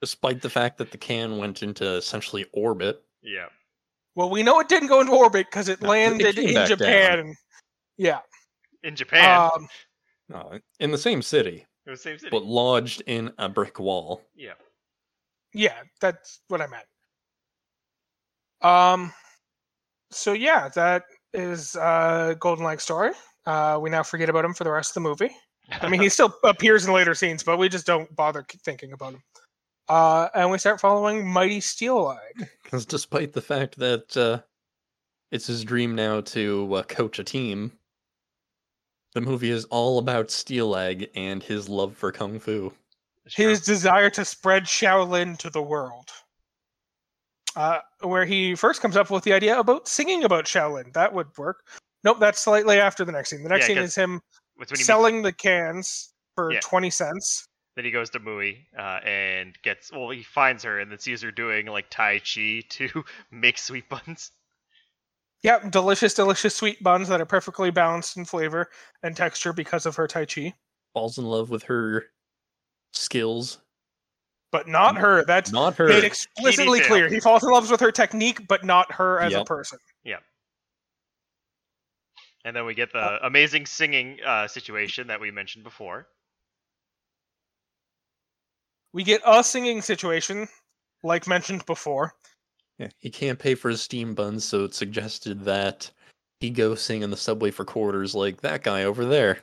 [0.00, 3.02] Despite the fact that the can went into essentially orbit.
[3.22, 3.46] Yeah,
[4.14, 6.68] Well, we know it didn't go into orbit because it No, landed came in back
[6.68, 7.34] Japan.
[7.96, 8.20] Yeah.
[8.84, 9.68] in Japan, Um,
[10.28, 12.30] No, in the same city, it was the same city.
[12.30, 14.22] but lodged in a brick wall.
[14.34, 14.54] yeah,
[15.54, 16.86] yeah, that's what I meant.
[18.62, 19.12] Um,
[20.10, 23.12] so yeah, that is uh Golden Leg story.
[23.44, 25.30] Uh, we now forget about him for the rest of the movie.
[25.80, 29.14] I mean, he still appears in later scenes, but we just don't bother thinking about
[29.14, 29.22] him.
[29.88, 32.48] Uh, and we start following Mighty Steel Leg.
[32.64, 34.40] Because despite the fact that uh,
[35.30, 37.72] it's his dream now to uh, coach a team,
[39.16, 42.70] the movie is all about Steel Leg and his love for kung fu.
[43.24, 46.10] His desire to spread Shaolin to the world.
[47.56, 50.92] Uh, where he first comes up with the idea about singing about Shaolin.
[50.92, 51.64] That would work.
[52.04, 53.42] Nope, that's slightly after the next scene.
[53.42, 54.20] The next Yeah, scene 'cause is him
[54.58, 56.60] It's when he meets- selling the cans for Yeah.
[56.60, 57.48] 20 cents.
[57.74, 60.08] then he goes to Mui uh, and gets well.
[60.10, 64.30] He finds her and then sees her doing like Tai Chi to make sweet buns.
[65.42, 68.68] Yep, delicious, delicious sweet buns that are perfectly balanced in flavor
[69.02, 70.54] and texture because of her Tai Chi.
[70.94, 72.06] Falls in love with her
[72.92, 73.58] skills.
[74.52, 75.24] But not her.
[75.24, 75.88] That's Not her.
[75.88, 76.88] made explicitly detail.
[76.88, 77.08] clear.
[77.08, 79.78] He falls in love with her technique, but not her as a person.
[80.04, 80.18] Yep.
[80.18, 80.26] person.
[82.46, 86.08] And then we get the Uh, amazing singing uh, situation that we mentioned before.
[88.92, 90.48] We get a singing situation
[91.02, 92.14] like mentioned before.
[92.78, 95.90] Yeah, he can't pay for his steam buns, so it suggested that
[96.40, 99.38] he go sing in the subway for quarters like that guy over there.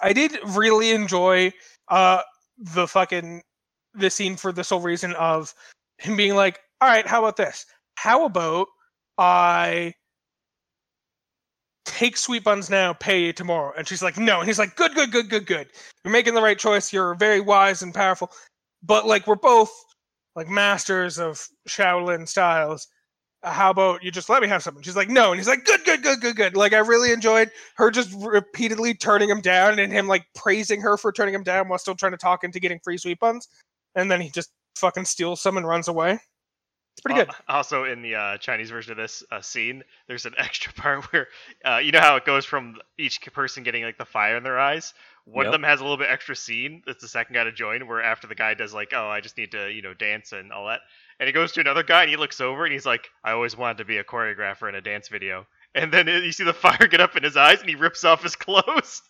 [0.00, 1.52] I did really enjoy
[1.88, 2.22] uh
[2.58, 3.42] the fucking
[3.94, 5.54] the scene for the sole reason of
[5.98, 7.66] him being like, "All right, how about this?
[7.96, 8.68] How about
[9.18, 9.94] I
[11.84, 14.94] take sweet buns now, pay you tomorrow?" And she's like, "No." And he's like, "Good,
[14.94, 15.68] good, good, good, good.
[16.04, 16.92] You're making the right choice.
[16.92, 18.30] You're very wise and powerful,
[18.82, 19.72] but like we're both
[20.36, 22.88] like masters of Shaolin styles."
[23.42, 24.82] uh, How about you just let me have something?
[24.82, 26.56] She's like, no, and he's like, good, good, good, good, good.
[26.56, 30.96] Like, I really enjoyed her just repeatedly turning him down and him like praising her
[30.96, 33.48] for turning him down while still trying to talk into getting free sweet buns.
[33.94, 36.12] And then he just fucking steals some and runs away.
[36.12, 37.34] It's pretty Al- good.
[37.48, 41.28] Also, in the uh, Chinese version of this uh, scene, there's an extra part where
[41.64, 44.58] uh, you know how it goes from each person getting like the fire in their
[44.58, 44.92] eyes.
[45.24, 46.82] One of them has a little bit extra scene.
[46.86, 49.36] That's the second guy to join, where after the guy does like, "Oh, I just
[49.36, 50.80] need to you know dance and all that,"
[51.18, 53.56] and he goes to another guy and he looks over and he's like, "I always
[53.56, 56.86] wanted to be a choreographer in a dance video." And then you see the fire
[56.88, 59.02] get up in his eyes and he rips off his clothes.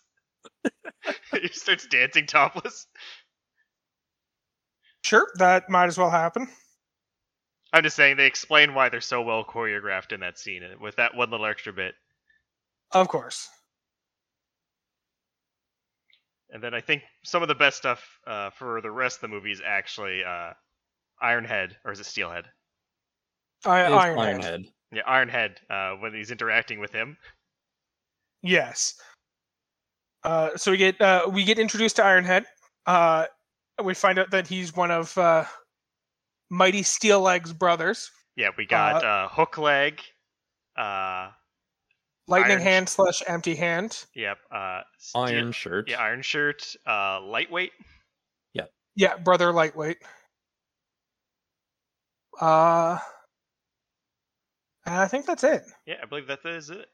[1.41, 2.87] he starts dancing topless.
[5.03, 6.47] Sure, that might as well happen.
[7.73, 11.15] I'm just saying they explain why they're so well choreographed in that scene with that
[11.15, 11.95] one little extra bit.
[12.91, 13.49] Of course.
[16.51, 19.27] And then I think some of the best stuff uh, for the rest of the
[19.29, 20.51] movie is actually uh,
[21.23, 22.45] Ironhead, or is it Steelhead?
[23.65, 24.41] I, It's Ironhead.
[24.41, 24.65] Ironhead.
[24.91, 25.55] Yeah, Ironhead.
[25.69, 27.15] Uh, when he's interacting with him.
[28.41, 28.95] Yes.
[30.23, 32.45] Uh, so we get uh, we get introduced to Ironhead.
[32.85, 33.25] Uh,
[33.83, 35.45] we find out that he's one of uh,
[36.49, 38.11] Mighty Steel Leg's brothers.
[38.35, 40.01] Yeah, we got uh, Hook Leg.
[40.77, 41.29] Uh,
[42.31, 44.05] Lightning Iron- hand slash empty hand.
[44.15, 44.37] yep.
[44.51, 45.89] Uh, Steel- Iron shirt.
[45.89, 46.75] Yeah, Iron Shirt.
[46.87, 47.73] Uh, lightweight.
[48.53, 48.65] Yeah,
[48.95, 49.97] Yeah, brother lightweight.
[52.39, 52.97] Uh,
[54.85, 55.63] and I think that's it.
[55.85, 56.87] Yeah, I believe that is it.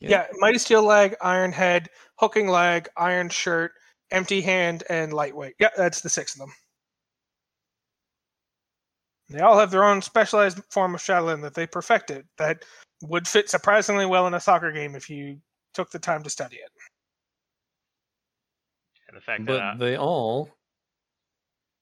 [0.00, 0.10] Yeah.
[0.10, 0.26] Yeah.
[0.38, 3.72] Mighty Steel Leg, Iron Head, Hooking Leg, Iron Shirt,
[4.10, 5.54] Empty Hand, and Lightweight.
[5.58, 6.52] Yeah, that's the six of them.
[9.28, 12.64] They all have their own specialized form of Shaolin that they perfected that
[13.02, 15.38] would fit surprisingly well in a soccer game if you
[15.74, 16.70] took the time to study it.
[19.08, 20.50] And the fact But that uh, they all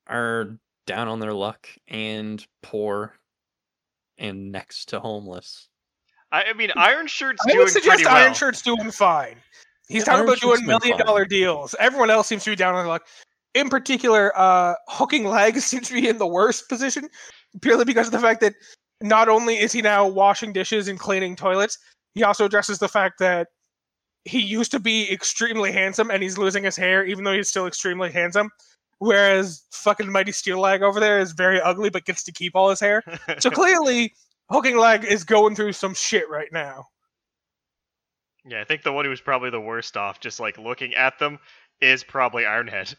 [0.07, 3.14] are down on their luck and poor
[4.18, 5.68] and next to homeless.
[6.33, 8.16] I, I mean, Iron Shirt's I doing would suggest pretty well.
[8.16, 9.37] Iron Shirt's doing fine.
[9.88, 11.07] He's Yeah, talking Iron about doing million fine.
[11.07, 11.74] dollar deals.
[11.79, 13.07] Everyone else seems to be down on their luck.
[13.55, 17.09] In particular, uh, Hooking Leg seems to be in the worst position
[17.62, 18.55] purely because of the fact that
[19.02, 21.78] not only is he now washing dishes and cleaning toilets,
[22.14, 23.48] he also addresses the fact that
[24.24, 27.66] he used to be extremely handsome and he's losing his hair, even though he's still
[27.66, 28.50] extremely handsome.
[28.98, 32.70] Whereas fucking Mighty Steel Leg over there is very ugly but gets to keep all
[32.70, 33.02] his hair.
[33.38, 34.14] So clearly,
[34.50, 36.87] Hooking Leg is going through some shit right now.
[38.46, 41.18] yeah, I think the one who was probably the worst off, just like looking at
[41.18, 41.38] them,
[41.80, 42.94] is probably Ironhead.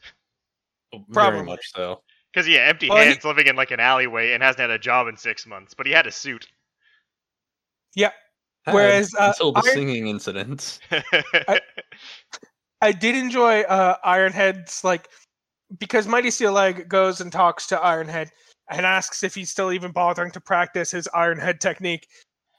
[0.94, 1.44] Oh, very Probably.
[1.44, 2.02] much so.
[2.34, 4.80] Because yeah, empty Well, he- hands, living in like an alleyway, and hasn't had a
[4.80, 5.74] job in six months.
[5.74, 6.48] But he had a suit.
[8.68, 10.80] Had Whereas, uh, until the Iron- singing incident.
[12.82, 15.08] I did enjoy uh, Ironhead's like
[15.80, 18.28] because Mighty Steel Leg goes and talks to Ironhead
[18.70, 22.08] and asks if he's still even bothering to practice his Ironhead technique.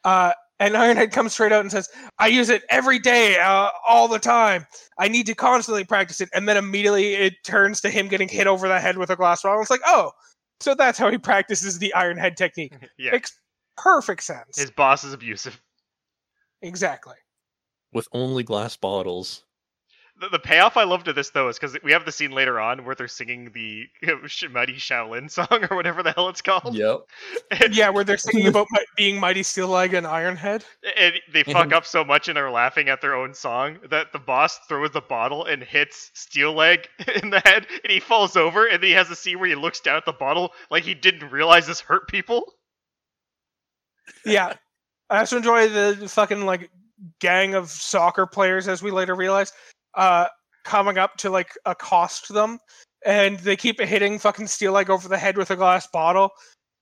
[0.03, 4.09] Uh, and Ironhead comes straight out and says, "I use it every day, uh, all
[4.09, 4.67] the time.
[4.99, 8.47] I need to constantly practice it." And then immediately it turns to him getting hit
[8.47, 9.61] over the head with a glass bottle.
[9.61, 10.13] It's like, oh,
[10.61, 12.73] so that's how he practices the Ironhead technique.
[12.99, 13.33] yeah, Makes
[13.77, 14.59] perfect sense.
[14.59, 15.61] his boss is abusive.
[16.63, 17.15] exactly.
[17.93, 19.45] with only glass bottles.
[20.21, 22.59] The, the payoff I love to this though is because we have the scene later
[22.59, 23.87] on where they're singing the
[24.51, 26.75] Mighty Shaolin song or whatever the hell it's called.
[26.75, 27.01] Yep.
[27.63, 30.65] And, Yeah, where they're singing about mi- being Mighty Steel Leg and Ironhead.
[30.97, 34.19] and they fuck up so much and are laughing at their own song that the
[34.19, 36.89] boss throws the bottle and hits Steel Leg
[37.23, 38.67] in the head, and he falls over.
[38.67, 40.95] And then he has a scene where he looks down at the bottle like he
[40.95, 42.55] didn't realize this hurt people.
[44.25, 44.55] Yeah.
[45.11, 46.71] I also enjoy the fucking like
[47.21, 49.53] gang of soccer players, as we later realize,
[49.99, 50.29] uh,
[50.65, 52.59] coming up to like accost them,
[53.05, 56.31] and they keep hitting fucking Steel Leg over the head with a glass bottle.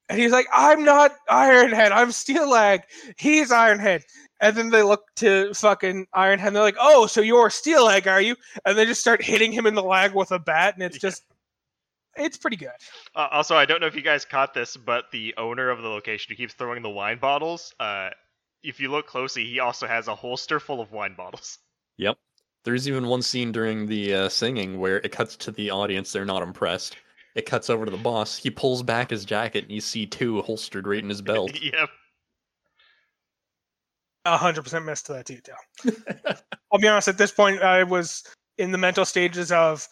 [0.08, 1.90] And he's like, "I'm not Ironhead.
[1.90, 2.82] I'm Steel Leg.
[3.16, 4.02] He's Ironhead."
[4.40, 6.48] And then they look to fucking Ironhead.
[6.48, 9.50] And they're like, "Oh, so you're Steel Leg, are you?" And they just start hitting
[9.50, 11.08] him in the leg with a bat, and it's Yeah.
[11.08, 11.24] just,
[12.16, 12.70] it's pretty good.
[13.14, 15.88] Uh, also, I don't know if you guys caught this, but the owner of the
[15.88, 18.10] location who keeps throwing the wine bottles, uh,
[18.62, 21.58] if you look closely, he also has a holster full of wine bottles.
[22.66, 26.10] There's even one scene during the uh, singing where it cuts to the audience.
[26.10, 26.96] They're not impressed.
[27.36, 28.36] It cuts over to the boss.
[28.36, 31.52] He pulls back his jacket, and you see two holstered right in his belt.
[31.62, 31.88] yep.
[34.24, 35.54] A hundred percent missed that detail.
[36.72, 37.06] I'll be honest.
[37.06, 38.24] At this point, I was
[38.58, 39.86] in the mental stages of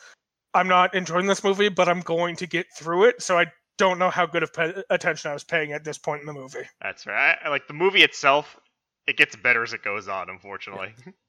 [0.53, 3.23] I'm not enjoying this movie, but I'm going to get through it.
[3.23, 3.47] So I
[3.79, 6.33] don't know how good of pe- attention I was paying at this point in the
[6.33, 6.67] movie.
[6.83, 7.37] That's right.
[7.45, 8.59] I, like the movie itself,
[9.07, 10.29] it gets better as it goes on.
[10.29, 10.93] Unfortunately.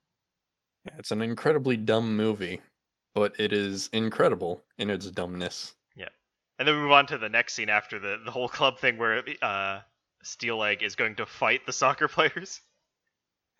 [0.85, 2.61] Yeah, it's an incredibly dumb movie,
[3.13, 5.73] but it is incredible in its dumbness.
[5.95, 6.09] Yeah.
[6.59, 8.97] And then we move on to the next scene after the, the whole club thing
[8.97, 9.79] where uh,
[10.23, 12.61] Steel Leg is going to fight the soccer players.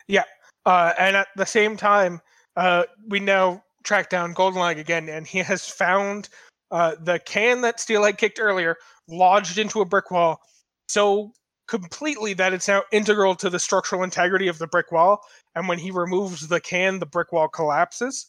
[0.08, 0.24] Yeah.
[0.64, 2.20] Uh, and at the same time,
[2.56, 6.28] uh, we now track down Golden Leg again, and he has found
[6.70, 8.76] uh, the can that Steel Leg kicked earlier
[9.08, 10.40] lodged into a brick wall
[10.88, 11.32] so
[11.68, 15.20] completely that it's now integral to the structural integrity of the brick wall.
[15.56, 18.26] And when he removes the can, the brick wall collapses.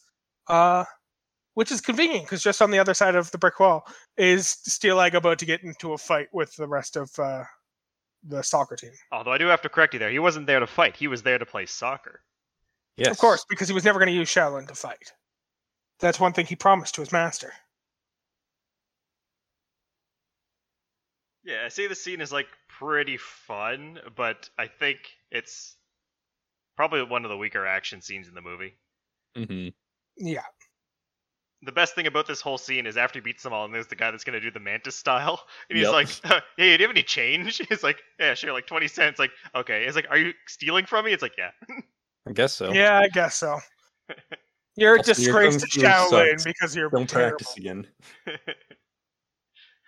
[0.48, 0.84] Uh,
[1.58, 3.84] which is convenient because just on the other side of the brick wall
[4.16, 7.42] is Steel Leg about to get into a fight with the rest of uh,
[8.22, 8.92] the soccer team.
[9.10, 10.10] Although I do have to correct you there.
[10.10, 10.94] He wasn't there to fight.
[10.94, 12.20] He was there to play soccer.
[12.96, 15.12] Yes, Of course, because he was never going to use Shaolin to fight.
[15.98, 17.52] That's one thing he promised to his master.
[21.44, 24.98] Yeah, I say the scene is like pretty fun, but I think
[25.32, 25.76] it's
[26.78, 28.78] probably one of the weaker action scenes in the movie.
[29.34, 29.68] hmm
[30.16, 30.44] Yeah.
[31.62, 33.88] The best thing about this whole scene is after he beats them all, and there's
[33.88, 35.92] the guy that's gonna do the mantis style, and he's Yep.
[35.92, 36.08] like,
[36.56, 39.84] "Hey, do you have any change?" He's like, "Yeah, sure, like twenty cents." Like, okay.
[39.86, 41.50] He's like, "Are you stealing from me?" It's like, "Yeah."
[42.28, 42.72] I guess so.
[42.72, 43.58] Yeah, I guess so.
[44.76, 47.38] You're a Also, disgrace to kung fu Shaolin because you're Don't terrible.
[47.38, 47.88] practice again.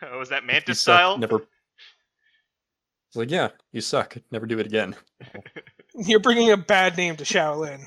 [0.03, 1.19] oh, was that If you mantis suck, style?
[1.19, 1.37] Never.
[1.37, 4.17] It's like, yeah, you suck.
[4.33, 4.97] Never do it again.
[5.95, 7.85] You're bringing a bad name to Shaolin.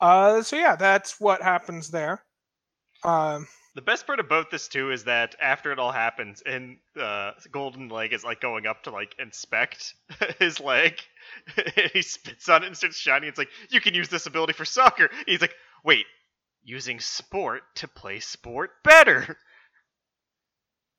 [0.00, 2.22] Uh, so yeah, that's what happens there.
[3.04, 7.32] Um, The best part about this too is that after it all happens, and uh,
[7.50, 9.94] Golden Leg is like going up to like inspect
[10.38, 10.98] his leg,
[11.56, 13.28] and he spits on it and starts shining.
[13.28, 15.10] It's like you can use this ability for soccer.
[15.26, 16.06] He's like, wait,
[16.62, 19.36] using sport to play sport better.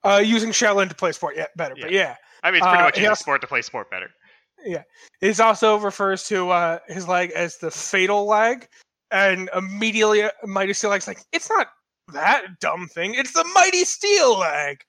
[0.04, 1.76] uh, using Shaolin to play sport, yeah, better.
[1.80, 4.10] But yeah, I mean, it's pretty Uh, much using also- sport to play sport better.
[4.66, 4.84] Yeah,
[5.22, 8.68] it also refers to uh, his leg as the fatal leg,
[9.12, 11.68] and immediately uh, Mighty Steel Leg's like, it's not
[12.14, 13.14] that dumb thing.
[13.14, 14.82] It's the Mighty Steel Leg.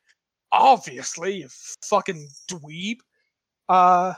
[0.52, 1.48] Obviously, you
[1.82, 2.96] fucking dweeb.
[3.68, 4.14] Uh,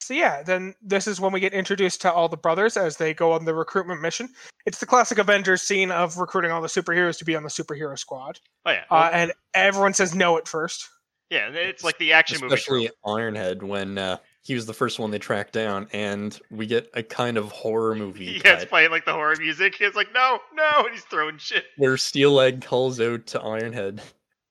[0.00, 3.12] so yeah, then this is when we get introduced to all the brothers as they
[3.12, 4.30] go on the recruitment mission.
[4.64, 7.98] It's the classic Avengers scene of recruiting all the superheroes to be on the superhero
[7.98, 10.88] squad, Oh yeah, uh, and everyone says no at first.
[11.30, 11.48] Yeah.
[11.50, 12.54] It's like the action movie.
[12.54, 12.90] Especially.
[13.04, 17.02] Ironhead when uh, he was the first one they tracked down, and we get a
[17.02, 19.74] kind of horror movie Yeah, it's playing like the horror music.
[19.74, 21.64] He's like no, no, and he's throwing shit.
[21.76, 24.00] where Steel Leg calls out to Ironhead.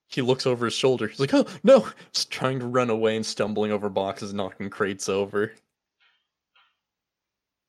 [0.09, 1.07] He looks over his shoulder.
[1.07, 5.09] He's like, "Oh no!" Just trying to run away and stumbling over boxes, knocking crates
[5.09, 5.51] over.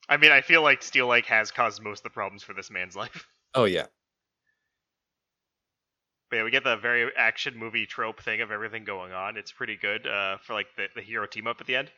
[0.08, 2.70] I mean, I feel like Steel Leg has caused most of the problems for this
[2.70, 3.26] man's life.
[3.54, 3.86] Oh yeah,
[6.30, 9.36] But yeah, we get the very action movie trope thing of everything going on.
[9.36, 11.90] It's pretty good uh, for like the, the hero team up at the end.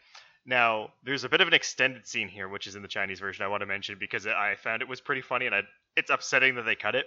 [0.46, 3.44] Now, there's a bit of an extended scene here, which is in the Chinese version.
[3.44, 5.62] I want to mention because I found it was pretty funny, and I,
[5.96, 7.06] it's upsetting that they cut it.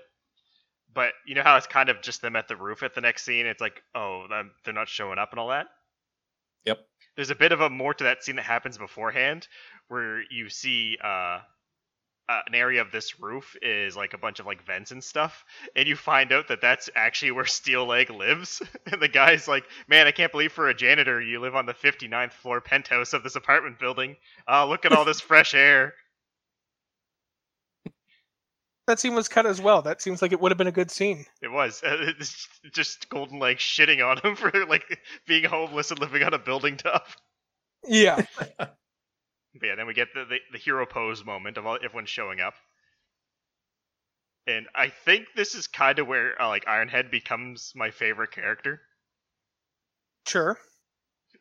[0.93, 3.23] But you know how it's kind of just them at the roof at the next
[3.25, 3.47] scene.
[3.47, 4.27] It's like, oh,
[4.63, 5.67] they're not showing up and all that.
[6.65, 6.79] Yep.
[7.15, 9.47] There's a bit of a more to that scene that happens beforehand,
[9.87, 11.39] where you see uh,
[12.29, 15.43] uh, an area of this roof is like a bunch of like vents and stuff,
[15.75, 18.61] and you find out that that's actually where Steel Leg lives.
[18.91, 21.73] and the guy's like, "Man, I can't believe for a janitor you live on the
[21.73, 24.15] 59th floor penthouse of this apartment building.
[24.47, 25.93] Oh, look at all this fresh air."
[28.87, 29.81] That scene was cut as well.
[29.81, 31.25] That seems like it would have been a good scene.
[31.41, 35.99] It was uh, it's just Golden Leg shitting on him for like being homeless and
[35.99, 37.07] living on a building top.
[37.85, 38.25] Yeah.
[39.59, 42.39] But yeah, then we get the, the, the hero pose moment of all, everyone showing
[42.39, 42.55] up.
[44.47, 48.81] And I think this is kind of where uh, like Ironhead becomes my favorite character.
[50.27, 50.57] Sure.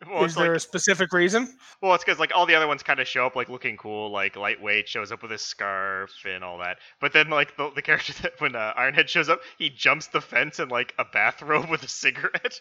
[0.08, 1.48] Well, Is there like, a specific reason?
[1.80, 4.10] well, it's because like all the other ones kind of show up like looking cool,
[4.10, 6.78] like lightweight, shows up with his scarf and all that.
[7.00, 10.20] But then like the, the character that when uh, Ironhead shows up, he jumps the
[10.20, 12.60] fence in like a bathrobe with a cigarette.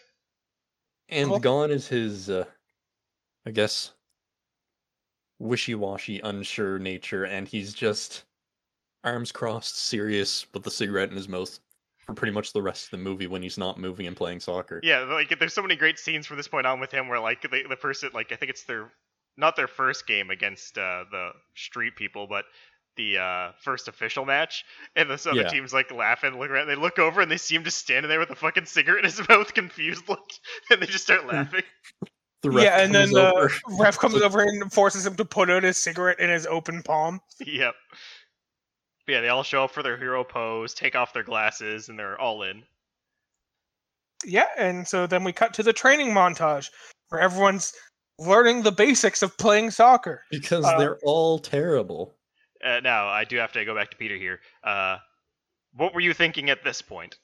[1.08, 1.38] and Cool.
[1.40, 2.44] gone is his, uh,
[3.44, 3.92] I guess,
[5.42, 8.24] wishy-washy, unsure nature, and he's just
[9.04, 11.58] arms crossed, serious, with the cigarette in his mouth
[11.98, 14.80] for pretty much the rest of the movie when he's not moving and playing soccer.
[14.82, 17.42] Yeah, like there's so many great scenes from this point on with him where like
[17.42, 18.90] the, the person like I think it's their
[19.36, 22.44] not their first game against uh, the street people, but
[22.96, 24.64] the uh, first official match,
[24.96, 25.48] and this other Yeah.
[25.48, 26.66] team's like laughing, look around.
[26.66, 29.10] They look over and they see him just standing there with a fucking cigarette in
[29.10, 30.30] his mouth, confused look,
[30.70, 31.62] and they just start laughing.
[32.42, 33.52] The ref yeah, and then the over.
[33.78, 37.20] ref comes over and forces him to put out his cigarette in his open palm.
[37.40, 37.74] yep.
[39.06, 41.98] But yeah, they all show up for their hero pose, take off their glasses, and
[41.98, 42.62] they're all in.
[44.24, 46.70] Yeah, and so then we cut to the training montage
[47.08, 47.72] where everyone's
[48.18, 50.22] learning the basics of playing soccer.
[50.30, 52.14] because uh, they're all terrible.
[52.64, 54.40] Uh, now, I do have to go back to Peter here.
[54.62, 54.98] Uh,
[55.74, 57.16] what were you thinking at this point?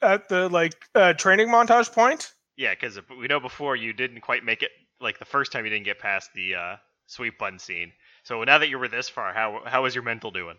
[0.00, 4.44] At the like uh, training montage point, Yeah, because we know before you didn't quite
[4.44, 4.70] make it.
[5.00, 6.76] Like the first time you didn't get past the uh,
[7.06, 7.92] sweep bun scene.
[8.22, 10.56] So now that you were this far, how how is your mental doing?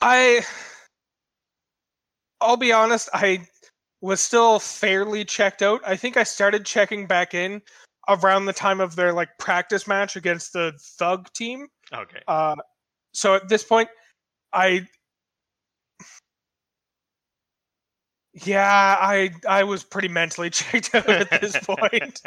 [0.00, 0.44] I
[2.40, 3.46] I'll be honest, I
[4.00, 5.80] was still fairly checked out.
[5.86, 7.62] I think I started checking back in
[8.08, 11.68] around the time of their like practice match against the Thug team.
[11.92, 12.20] Okay.
[12.26, 12.56] Uh,
[13.12, 13.88] so at this point,
[14.52, 14.86] I
[18.44, 22.22] yeah, I I was pretty mentally checked out at this point.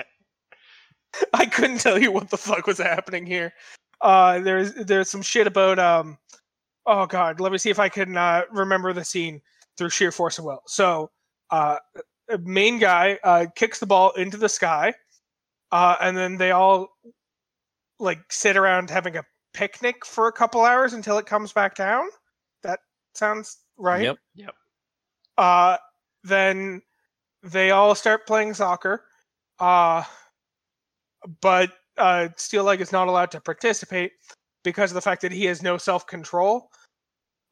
[1.33, 3.53] I couldn't tell you what the fuck was happening here.
[4.01, 6.17] Uh, there's there's some shit about um,
[6.85, 9.41] oh god, let me see if I can uh, remember the scene
[9.77, 10.61] through sheer force of will.
[10.67, 11.11] So,
[11.49, 11.77] uh,
[12.29, 14.93] a main guy uh, kicks the ball into the sky,
[15.71, 16.89] uh, and then they all
[17.99, 22.07] like sit around having a picnic for a couple hours until it comes back down.
[22.63, 22.79] That
[23.13, 24.03] sounds right.
[24.03, 24.17] Yep.
[24.35, 24.55] Yep.
[25.37, 25.77] Uh,
[26.23, 26.81] then
[27.43, 29.03] they all start playing soccer.
[29.59, 30.03] Uh,
[31.41, 34.11] but uh, Steel Leg is not allowed to participate
[34.63, 36.69] because of the fact that he has no self control.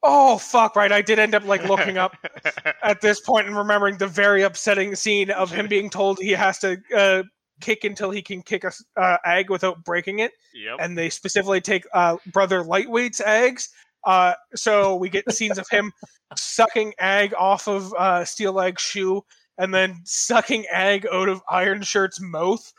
[0.02, 0.74] Oh fuck!
[0.74, 2.16] Right, I did end up like looking up
[2.82, 6.58] at this point and remembering the very upsetting scene of him being told he has
[6.58, 7.22] to uh,
[7.60, 10.78] kick until he can kick a uh, egg without breaking it, yep.
[10.80, 13.68] and they specifically take uh, brother Lightweight's eggs.
[14.04, 15.92] Uh, so we get scenes of him
[16.36, 19.22] sucking egg off of uh, Steel Leg's shoe
[19.58, 22.72] and then sucking egg out of Iron Shirt's mouth.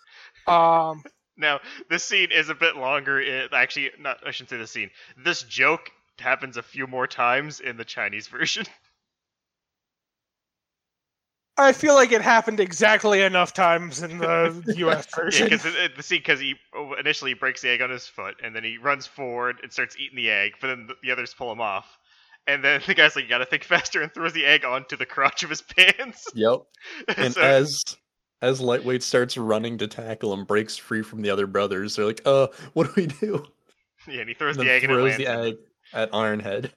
[0.47, 1.03] Um,
[1.37, 1.59] Now,
[1.89, 3.19] this scene is a bit longer.
[3.19, 4.17] It, actually, not.
[4.25, 4.89] I shouldn't say the scene.
[5.17, 8.65] This joke happens a few more times in the Chinese version.
[11.57, 15.05] I feel like it happened exactly enough times in the U.S.
[15.15, 15.49] version.
[15.49, 15.71] Yeah, version.
[15.73, 18.63] because the scene because he oh, initially breaks the egg on his foot, and then
[18.63, 21.61] he runs forward and starts eating the egg, but then the, the others pull him
[21.61, 21.97] off.
[22.47, 25.05] And then the guy's like, "You gotta think faster," and throws the egg onto the
[25.05, 26.25] crotch of his pants.
[26.35, 26.61] Yep.
[27.17, 27.83] And So- as
[28.41, 32.21] as lightweight starts running to tackle and breaks free from the other brothers, they're like,
[32.25, 33.45] "Uh, what do we do?"
[34.07, 35.17] yeah, and he throws And the then egg and it throws lands.
[35.17, 35.55] the- egg
[35.93, 36.71] at Ironhead.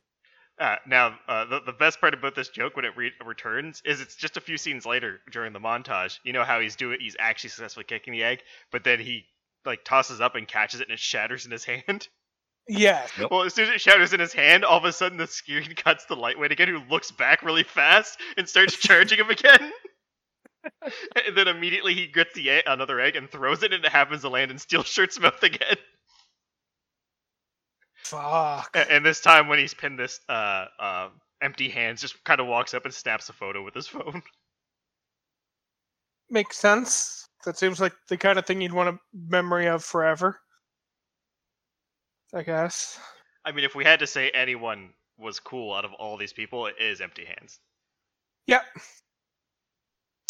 [0.59, 4.00] Uh, now, uh, the, the best part about this joke when it re- returns is
[4.00, 6.18] it's just a few scenes later during the montage.
[6.24, 8.40] You know how he's doing, he's actually successfully kicking the egg,
[8.72, 9.26] but then he
[9.66, 12.09] like tosses up and catches it and it shatters in his hand.
[12.68, 13.30] yeah, Yep.
[13.30, 15.74] Well, as soon as it shatters in his hand, all of a sudden the screen
[15.76, 19.72] cuts to lightweight again, who looks back really fast and starts charging him again.
[21.26, 24.22] and then immediately he gets the egg, another egg and throws it, and it happens
[24.22, 25.76] to land in Steel Shirt's mouth again.
[28.11, 28.70] Fuck.
[28.74, 31.09] A- And this time, when he's pinned this uh, uh,
[31.42, 34.22] empty hands, just kind of walks up and snaps a photo with his phone.
[36.30, 37.28] Makes sense.
[37.44, 38.98] That seems like the kind of thing you'd want a
[39.28, 40.40] memory of forever.
[42.34, 42.98] I guess.
[43.44, 46.66] I mean, if we had to say anyone was cool out of all these people,
[46.66, 47.61] it is Empty Hands.
[48.48, 48.64] Yep.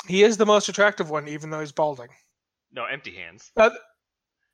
[0.07, 2.09] He is the most attractive one, even though he's balding.
[2.73, 3.51] No, Empty Hands.
[3.57, 3.71] Uh,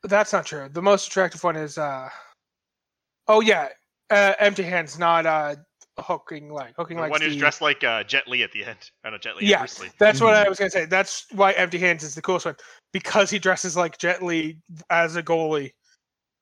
[0.05, 0.69] that's not true.
[0.71, 2.09] The most attractive one is uh
[3.33, 3.69] Oh yeah,
[4.11, 5.57] uh, empty hands, not uh
[5.99, 6.75] hooking leg.
[6.77, 7.11] Hooking The leg.
[7.11, 8.91] one who's dressed like uh, Jet Li at the end.
[9.05, 9.47] I know Jet Li.
[9.47, 9.65] Yeah.
[9.99, 10.49] That's what I Mhm.
[10.51, 10.85] was gonna say.
[10.85, 12.57] That's why empty hands is the coolest one
[12.93, 14.59] because he dresses like Jet Li
[14.91, 15.73] as a goalie,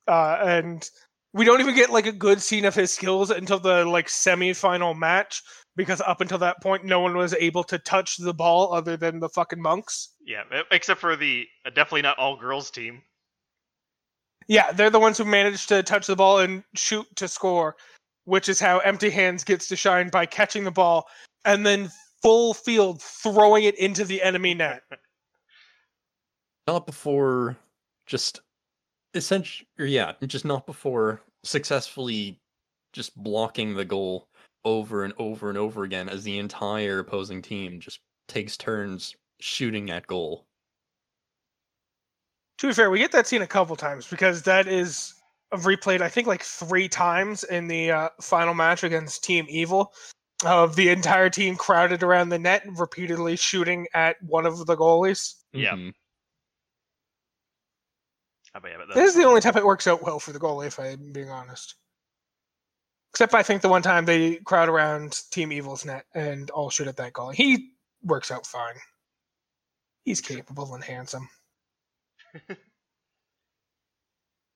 [0.08, 0.90] uh, and
[1.32, 4.94] we don't even get like a good scene of his skills until the like semi-final
[4.94, 5.42] match
[5.76, 9.20] because up until that point no one was able to touch the ball other than
[9.20, 10.16] the fucking monks.
[10.26, 13.02] Yeah, except for the uh, definitely not all girls team.
[14.50, 17.76] Yeah, they're the ones who managed to touch the ball and shoot to score,
[18.24, 21.06] which is how Empty Hands gets to shine by catching the ball
[21.44, 21.88] and then
[22.20, 24.82] full field throwing it into the enemy net.
[26.66, 27.56] Not before
[28.06, 28.40] just
[29.14, 32.40] essentially, yeah, just not before successfully
[32.92, 34.26] just blocking the goal
[34.64, 39.90] over and over and over again as the entire opposing team just takes turns shooting
[39.90, 40.44] at goal.
[42.60, 45.14] To be fair, we get that scene a couple times because that is
[45.54, 49.92] replayed, I think, like three times in the uh, final match against Team Evil.
[50.42, 55.34] Of the entire team crowded around the net, repeatedly shooting at one of the goalies.
[55.52, 55.74] Yeah.
[58.54, 60.66] Oh, yeah, but This is the only time it works out well for the goalie,
[60.66, 61.74] if I'm being honest.
[63.12, 66.88] Except I think the one time they crowd around Team Evil's net and all shoot
[66.88, 67.34] at that goalie.
[67.34, 68.76] He works out fine.
[70.04, 71.28] He's capable and handsome.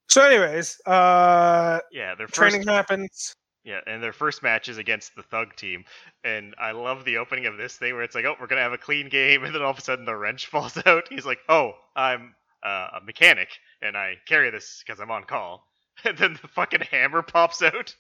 [0.09, 3.35] so, anyways, uh, yeah, their first training happens.
[3.65, 5.85] Yeah, and their first match is against the Thug team,
[6.23, 8.75] and I love the opening of this thing where it's like, oh, we're gonna have
[8.75, 11.09] a clean game, and then all of a sudden the wrench falls out.
[11.09, 13.49] He's like, oh, I'm uh, a mechanic,
[13.83, 15.67] and I carry this because I'm on call.
[16.05, 17.95] And then the fucking hammer pops out.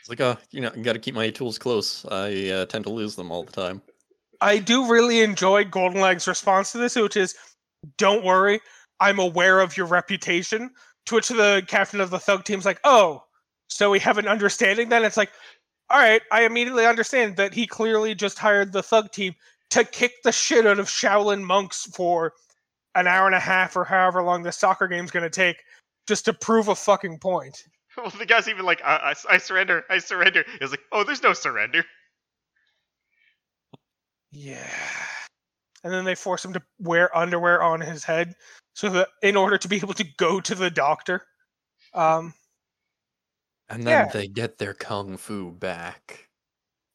[0.00, 2.06] It's like, uh, you know, I got to keep my tools close.
[2.06, 3.82] I uh, tend to lose them all the time.
[4.40, 7.34] I do really enjoy Golden Leg's response to this, which is,
[7.98, 8.60] "Don't worry,
[9.00, 10.70] I'm aware of your reputation."
[11.06, 13.24] To which the captain of the thug team's like, "Oh,
[13.68, 15.32] so we have an understanding then?" It's like,
[15.88, 19.34] "All right, I immediately understand that he clearly just hired the thug team
[19.70, 22.34] to kick the shit out of Shaolin monks for
[22.94, 25.64] an hour and a half or however long the soccer game's going to take,
[26.06, 27.64] just to prove a fucking point."
[27.96, 30.44] Well, the guy's even like, I, I, I surrender, I surrender.
[30.60, 31.84] He's like, oh, there's no surrender.
[34.30, 34.70] Yeah.
[35.82, 38.34] And then they force him to wear underwear on his head
[38.80, 41.26] so that in order to be able to go to the doctor.
[41.92, 42.32] Um
[43.68, 44.12] And then Yeah.
[44.12, 46.26] they get their kung fu back.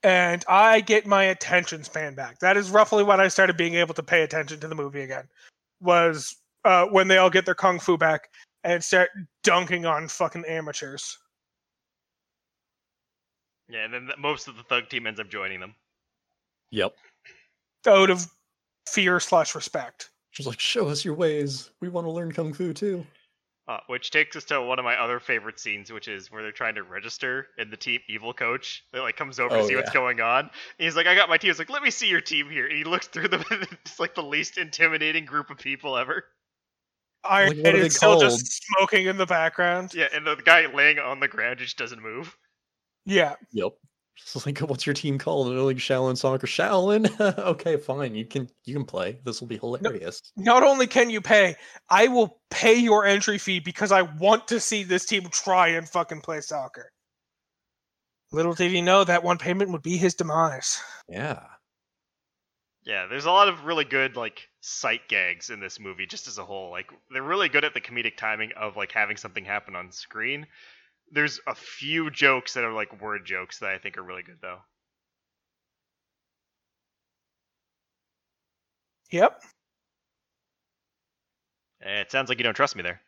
[0.01, 2.37] and I get my attention span back.
[2.39, 5.27] That is roughly when I started being able to pay attention to the movie again.
[5.79, 8.29] Was uh, when they all get their kung fu back
[8.63, 9.09] and start
[9.43, 11.17] dunking on fucking amateurs.
[13.67, 15.75] Yeah, and then most of the Thug team ends up joining them.
[16.71, 16.95] Yep.
[17.87, 18.27] Out of
[18.87, 20.09] fear slash respect.
[20.35, 21.69] She's like, show us your ways.
[21.81, 23.05] We want to learn kung fu too.
[23.67, 26.51] Uh, which takes us to one of my other favorite scenes, which is where they're
[26.51, 29.75] trying to register, and the team evil coach that like comes over to Oh, see
[29.75, 30.41] what's going on.
[30.41, 32.67] And he's like, "I got my team." He's like, "Let me see your team here."
[32.67, 36.25] And he looks through them, and it's like the least intimidating group of people ever.
[37.23, 38.21] Iron Like, what Head are they is still called?
[38.21, 39.93] just smoking in the background.
[39.95, 42.37] Yeah, and the guy laying on the ground just doesn't move.
[43.05, 43.33] Yeah.
[43.51, 43.71] Yep.
[44.15, 45.47] She's like, what's your team called?
[45.47, 46.47] And they're like, Shaolin Soccer.
[46.47, 47.19] Shaolin?
[47.37, 48.15] okay, fine.
[48.15, 49.19] You can you can play.
[49.25, 50.21] This will be hilarious.
[50.37, 51.55] not only can you pay,
[51.89, 55.87] I will pay your entry fee because I want to see this team try and
[55.87, 56.91] fucking play soccer.
[58.31, 60.81] Little did he know that one payment would be his demise.
[61.07, 61.43] Yeah.
[62.85, 66.37] Yeah, there's a lot of really good like sight gags in this movie, just as
[66.37, 66.69] a whole.
[66.71, 70.47] Like they're really good at the comedic timing of like having something happen on screen.
[71.09, 74.39] There's a few jokes that are like word jokes that I think are really good
[74.41, 74.61] though.
[79.11, 79.41] Yep.
[81.81, 83.01] Eh, It sounds like you don't trust me there.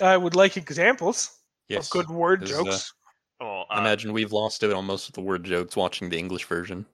[0.00, 1.38] I would like examples
[1.68, 1.86] Yes.
[1.86, 2.92] of good word Is, uh, jokes.
[3.40, 6.18] Oh, I uh, imagine we've lost it on most of the word jokes watching the
[6.18, 6.86] English version.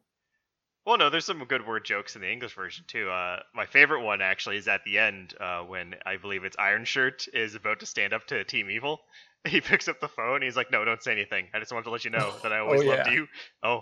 [0.84, 3.08] Well, no, there's some good word jokes in the English version too.
[3.08, 6.84] Uh, my favorite one actually is at the end uh, when I believe it's Iron
[6.84, 9.00] Shirt is about to stand up to Team Evil.
[9.44, 10.40] He picks up the phone.
[10.40, 11.48] He's like, "No, don't say anything.
[11.52, 13.12] I just wanted to let you know that I always Oh, loved yeah.
[13.12, 13.26] you."
[13.64, 13.80] Oh,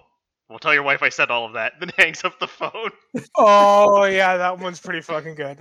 [0.48, 1.74] well, tell your wife I said all of that.
[1.80, 2.90] Then hangs up the phone.
[3.36, 5.58] Oh yeah, that one's pretty fucking good.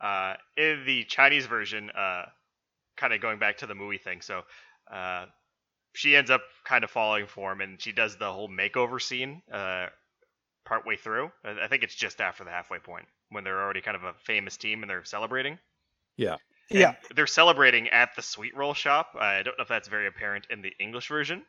[0.00, 2.24] Uh, in the Chinese version, uh,
[2.96, 4.42] kind of going back to the movie thing, so
[4.92, 5.26] uh,
[5.98, 9.42] she ends up kind of falling for him, and she does the whole makeover scene
[9.52, 9.88] uh,
[10.64, 11.32] partway through.
[11.44, 14.14] I I think it's just after the halfway point when they're already kind of a
[14.14, 15.58] famous team and they're celebrating.
[16.70, 16.96] And Yeah.
[17.14, 19.14] they're celebrating at the sweet roll shop.
[19.16, 21.46] I don't know if that's very apparent in the English version.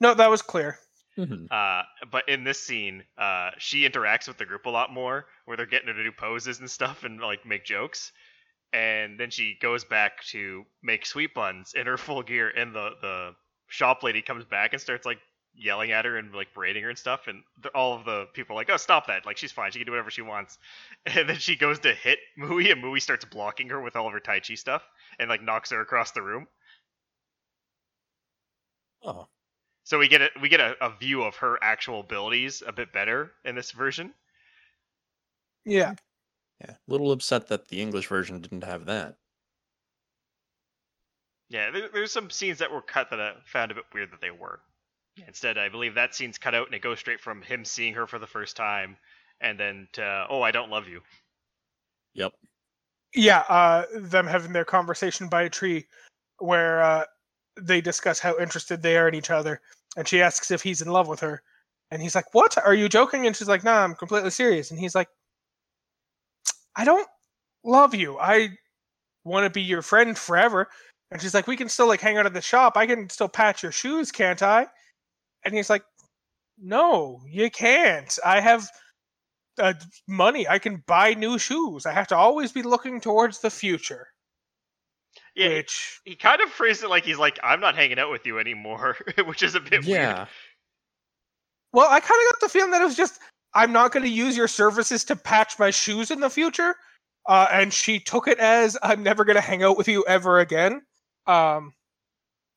[0.00, 0.78] No, that was clear.
[1.16, 1.50] Mhm.
[1.50, 5.56] Uh, but in this scene, uh, she interacts with the group a lot more, where
[5.56, 8.12] they're getting her to do poses and stuff and like make jokes.
[8.72, 12.90] And then she goes back to make sweet buns in her full gear, and the
[13.02, 13.36] the
[13.66, 15.18] shop lady comes back and starts like
[15.56, 17.26] yelling at her and like berating her and stuff.
[17.26, 19.26] And the, all of the people are like, "Oh, stop that!
[19.26, 19.70] Like she's fine.
[19.70, 20.58] She can do whatever she wants."
[21.06, 24.12] And then she goes to hit Mui, and Mui starts blocking her with all of
[24.12, 24.82] her Tai Chi stuff,
[25.18, 26.46] and like knocks her across the room.
[29.02, 29.28] Oh.
[29.84, 32.92] So we get a we get a, a view of her actual abilities a bit
[32.92, 34.14] better in this version.
[35.64, 35.94] Yeah.
[36.60, 36.72] Yeah.
[36.72, 39.16] A little upset that the English version didn't have that.
[41.54, 44.20] Yeah, there, there's some scenes that were cut that I found a bit weird that
[44.20, 44.58] they were.
[45.28, 48.08] Instead, I believe that scene's cut out and it goes straight from him seeing her
[48.08, 48.96] for the first time,
[49.40, 51.00] and then to oh I don't love you.
[52.14, 52.32] Yep.
[53.14, 55.86] Yeah, uh, them having their conversation by a tree
[56.38, 57.04] where uh,
[57.60, 59.60] they discuss how interested they are in each other.
[59.96, 61.40] And she asks if he's in love with her.
[61.92, 62.58] And he's like, What?
[62.58, 63.28] Are you joking?
[63.28, 64.72] And she's like, Nah, I'm completely serious.
[64.72, 65.08] And he's like,
[66.74, 67.06] I don't
[67.62, 68.18] love you.
[68.18, 68.48] I
[69.22, 70.66] want to be your friend forever.
[71.14, 72.76] And she's like, We can still like hang out at the shop.
[72.76, 74.66] I can still patch your shoes, can't I?
[75.44, 75.84] And he's like,
[76.60, 78.18] No, you can't.
[78.26, 78.68] I have
[79.58, 79.74] uh,
[80.08, 80.46] money.
[80.48, 81.86] I can buy new shoes.
[81.86, 84.08] I have to always be looking towards the future.
[85.36, 88.10] Yeah, he- Which he kind of phrased it like he's like, I'm not hanging out
[88.10, 89.86] with you anymore, which is a bit weird.
[89.86, 90.26] Yeah.
[91.72, 93.20] Well, I kind of got the feeling that it was just
[93.54, 96.74] I'm not going to use your services to patch my shoes in the future.
[97.28, 100.40] Uh, and she took it as I'm never going to hang out with you ever
[100.40, 100.82] again.
[101.26, 101.72] Um,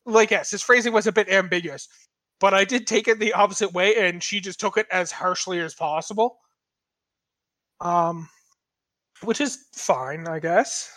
[0.06, 1.88] like yes, his phrasing was a bit ambiguous,
[2.40, 5.60] but I did take it the opposite way, and she just took it as harshly
[5.60, 6.40] as possible.
[7.82, 8.30] Um,
[9.24, 10.92] which is fine, I guess.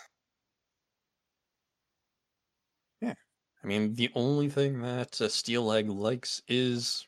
[3.00, 3.14] Yeah,
[3.62, 7.06] I mean, the only thing that uh, Steel Leg likes is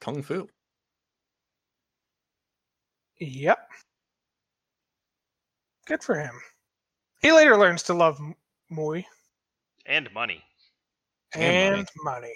[0.00, 0.48] kung fu.
[3.20, 3.58] Yep.
[5.86, 6.34] Good for him.
[7.22, 8.34] He later learns to love M-
[8.72, 9.04] Mui
[9.86, 10.42] And money.
[11.34, 12.34] And and money.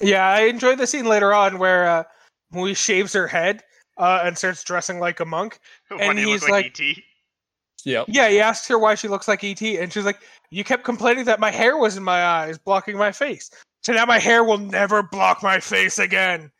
[0.00, 2.04] Yeah, I enjoy the scene later on where uh,
[2.54, 3.62] Mui shaves her head
[3.96, 5.58] uh, and starts dressing like a monk.
[5.90, 6.96] and do he's like, like- ET?
[7.84, 8.06] Yep.
[8.08, 10.18] Yeah, he asks her why she looks like ET, and she's like,
[10.50, 13.50] "You kept complaining that my hair was in my eyes, blocking my face.
[13.84, 16.50] So now my hair will never block my face again."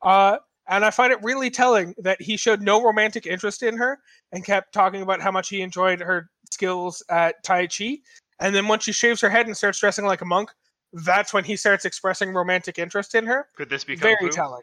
[0.00, 0.38] Uh,
[0.68, 3.98] and I find it really telling that he showed no romantic interest in her
[4.32, 7.98] and kept talking about how much he enjoyed her skills at Tai Chi.
[8.40, 10.50] And then once she shaves her head and starts dressing like a monk,
[10.92, 13.48] that's when he starts expressing romantic interest in her.
[13.56, 14.36] Could this be Kung Very Fu?
[14.36, 14.62] telling.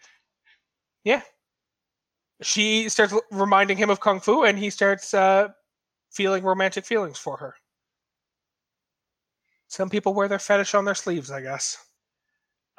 [1.04, 1.22] Yeah.
[2.42, 5.50] She starts reminding him of Kung Fu, and he starts uh,
[6.12, 7.56] feeling romantic feelings for her.
[9.68, 11.78] Some people wear their fetish on their sleeves, I guess.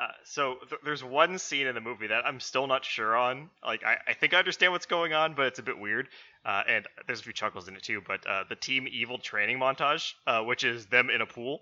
[0.00, 3.50] Uh, so th- there's one scene in the movie that I'm still not sure on.
[3.62, 6.08] Like I, I think I understand what's going on, but it's a bit weird.
[6.46, 8.00] Uh, and there's a few chuckles in it too.
[8.06, 11.60] But uh, the Team Evil training montage, uh, which is them in a pool.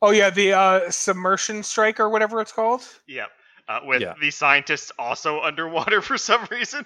[0.00, 2.82] Oh yeah, the uh, submersion strike or whatever it's called.
[3.08, 3.30] Yep.
[3.66, 4.14] Uh, with Yeah.
[4.20, 6.84] the scientists also underwater for some reason.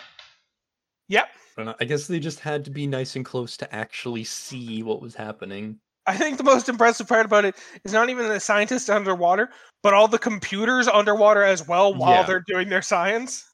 [1.08, 1.28] Yep.
[1.58, 5.02] And I guess they just had to be nice and close to actually see what
[5.02, 5.80] was happening.
[6.08, 7.54] I think the most impressive part about it
[7.84, 9.50] is not even the scientists underwater,
[9.82, 12.26] but all the computers underwater as well while Yeah.
[12.26, 13.44] they're doing their science.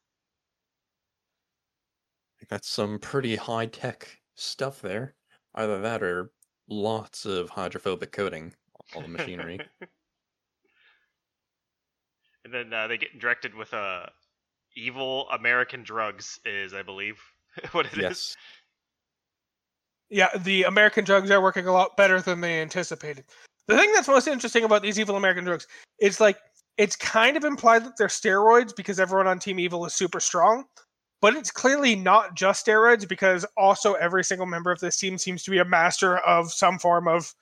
[2.48, 5.16] That's some pretty high tech stuff there.
[5.56, 6.30] Either that or
[6.68, 9.58] lots of hydrophobic coating on all the machinery.
[12.44, 14.06] and then uh, they get directed with uh,
[14.76, 17.20] evil American drugs is I believe
[17.72, 18.36] what it is.
[20.10, 23.24] Yeah, the American drugs are working a lot better than they anticipated.
[23.66, 25.66] The thing that's most interesting about these evil American drugs
[26.00, 26.38] is like
[26.76, 30.64] it's kind of implied that they're steroids because everyone on Team Evil is super strong,
[31.22, 35.42] but it's clearly not just steroids because also every single member of this team seems
[35.44, 37.34] to be a master of some form of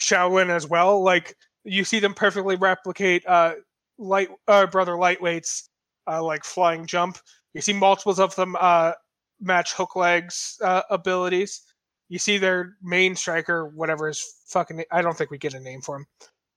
[0.00, 1.02] Shaolin as well.
[1.02, 3.54] Like you see them perfectly replicate uh
[3.98, 5.68] light uh brother lightweights
[6.08, 7.18] uh like flying jump.
[7.54, 8.92] You see multiples of them uh
[9.40, 11.62] match hook legs uh, abilities.
[12.10, 15.80] You see their main striker, whatever his fucking I don't think we get a name
[15.80, 16.06] for him.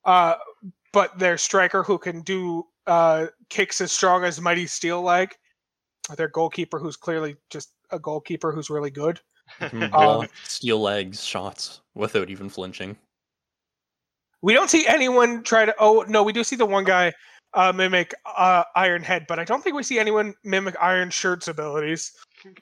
[0.04, 0.34] Uh,
[0.92, 5.34] but their striker who can do uh, kicks as strong as Mighty Steel Leg.
[6.18, 9.22] Their goalkeeper who's clearly just a goalkeeper who's really good.
[9.94, 12.98] Um, steel legs shots without even flinching.
[14.42, 15.76] We don't see anyone try to.
[15.80, 17.14] Oh no, we do see the one guy
[17.54, 21.48] uh, mimic uh, Iron Head, but I don't think we see anyone mimic Iron Shirt's
[21.48, 22.14] abilities.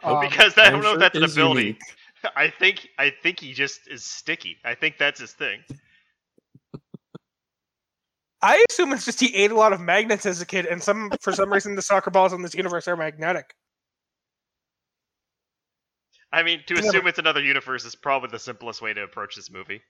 [0.03, 1.61] Um, because I don't know if that's an ability.
[1.61, 1.81] unique.
[2.35, 4.57] I think I think he just is sticky.
[4.63, 5.61] I think that's his thing.
[8.43, 11.11] I assume it's just he ate a lot of magnets as a kid, and some
[11.21, 13.53] for some reason the soccer balls in this universe are magnetic.
[16.33, 19.51] I mean, to assume it's another universe is probably the simplest way to approach this
[19.51, 19.81] movie.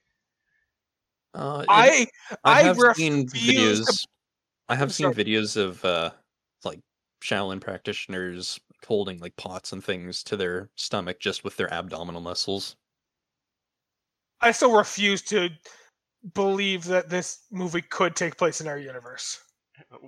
[1.34, 2.06] Uh, it- I
[2.44, 4.04] I I have seen refuse to- videos.
[4.68, 6.10] I have seen videos of uh,
[6.64, 6.80] like
[7.22, 12.76] Shaolin practitioners holding like pots and things to their stomach just with their abdominal muscles.
[14.40, 15.50] I still refuse to
[16.34, 19.40] believe that this movie could take place in our universe.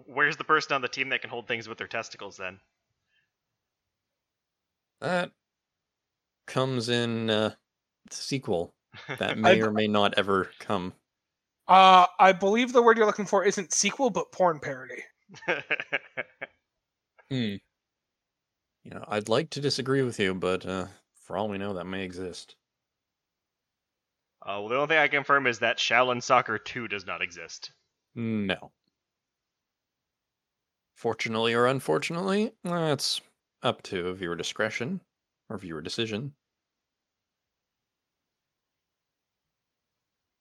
[0.07, 2.59] Where's the person on the team that can hold things with their testicles then?
[5.01, 5.31] That
[6.47, 7.55] comes in uh,
[8.11, 8.75] the sequel
[9.19, 10.93] that may or may not ever come.
[11.67, 15.03] Uh, I believe the word you're looking for isn't sequel, but porn parody.
[17.31, 17.55] Hmm.
[18.85, 20.87] You know, I'd like to disagree with you, but uh,
[21.23, 22.55] for all we know, that may exist.
[24.43, 27.23] Uh, well, the only thing I can confirm is that Shaolin Soccer 2 does not
[27.23, 27.73] exist.
[28.15, 28.73] No.
[30.95, 33.23] Fortunately or unfortunately, that's
[33.63, 35.01] up to viewer discretion
[35.49, 36.35] or viewer decision.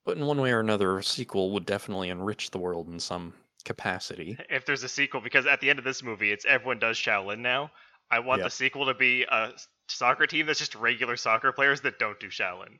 [0.05, 3.33] But in one way or another, a sequel would definitely enrich the world in some
[3.63, 4.37] capacity.
[4.49, 7.39] If there's a sequel, because at the end of this movie, it's everyone does Shaolin
[7.39, 7.71] now.
[8.13, 8.45] I want Yeah.
[8.45, 9.53] the sequel to be a
[9.87, 12.79] soccer team that's just regular soccer players that don't do Shaolin.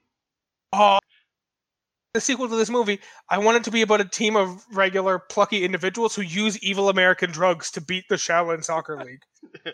[0.72, 1.00] Oh,
[2.14, 5.18] the sequel to this movie, I want it to be about a team of regular
[5.18, 9.24] plucky individuals who use evil American drugs to beat the Shaolin Soccer League.
[9.64, 9.74] But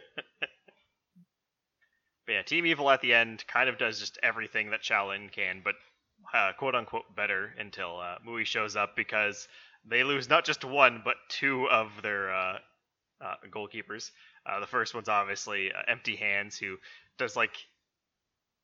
[2.30, 5.76] yeah, Team Evil at the end kind of does just everything that Shaolin can, but
[6.34, 9.49] uh, quote unquote better until uh, Mui shows up because
[9.86, 12.60] they lose not just one but two of their uh,
[13.20, 14.12] uh, goalkeepers.
[14.46, 16.78] Uh, the first one's obviously uh, Empty Hands, who
[17.18, 17.56] does like,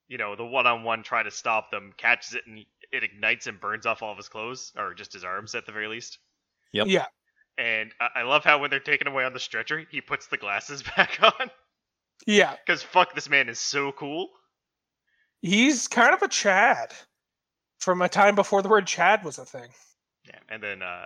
[0.07, 2.59] you know, the one-on-one try to stop them, catches it and
[2.91, 5.71] it ignites and burns off all of his clothes or just his arms at the
[5.71, 6.19] very least.
[6.73, 6.87] Yep.
[6.87, 7.05] Yeah.
[7.57, 10.37] And I I love how when they're taken away on the stretcher, he puts the
[10.37, 11.49] glasses back on
[12.27, 14.29] Yeah, because fuck, this man is so cool.
[15.41, 16.93] he's kind of a Chad
[17.79, 19.69] from a time before the word Chad was a thing.
[20.25, 21.05] Yeah, and then uh,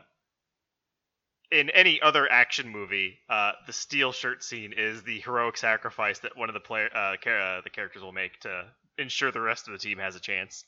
[1.52, 6.38] in any other action movie, uh, the steel shirt scene is the heroic sacrifice that
[6.38, 9.68] one of the player uh, char- uh, the characters will make to ensure the rest
[9.68, 10.66] of the team has a chance.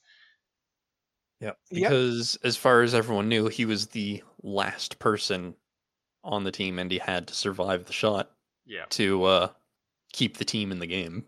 [1.39, 1.59] Yep.
[1.71, 1.89] Yep.
[1.89, 5.55] Because as far as everyone knew, he was the last person
[6.23, 8.31] on the team and he had to survive the shot
[8.65, 9.53] Yeah, to uh
[10.13, 11.27] keep the team in the game.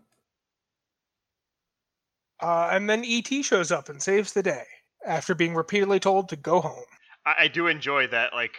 [2.40, 4.66] Uh, and then ET shows up and saves the day
[5.04, 6.84] after being repeatedly told to go home.
[7.24, 8.32] I, I do enjoy that.
[8.32, 8.56] Like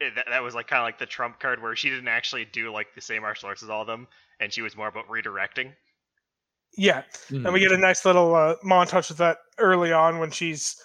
[0.00, 2.44] it, that, that was like kind of like the trump card where she didn't actually
[2.44, 4.06] do like the same martial arts as all of them,
[4.40, 5.72] and she was more about redirecting.
[6.76, 10.76] Yeah, and we get a nice little uh, montage of that early on when she's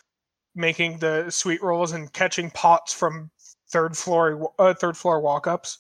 [0.56, 3.30] making the sweet rolls and catching pots from
[3.70, 5.80] third floor uh, third floor walk ups.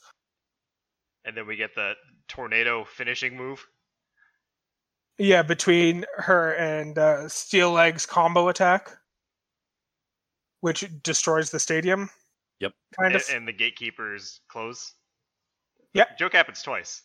[1.23, 1.93] And then we get the
[2.27, 3.65] tornado finishing move.
[5.17, 8.89] Yeah, between her and uh, Steel Legs combo attack,
[10.61, 12.09] which destroys the stadium.
[12.62, 12.74] Yep.
[12.99, 13.30] Kind and, of.
[13.36, 14.93] and the gatekeepers close.
[15.93, 16.18] Yep.
[16.20, 17.01] Joke happens twice.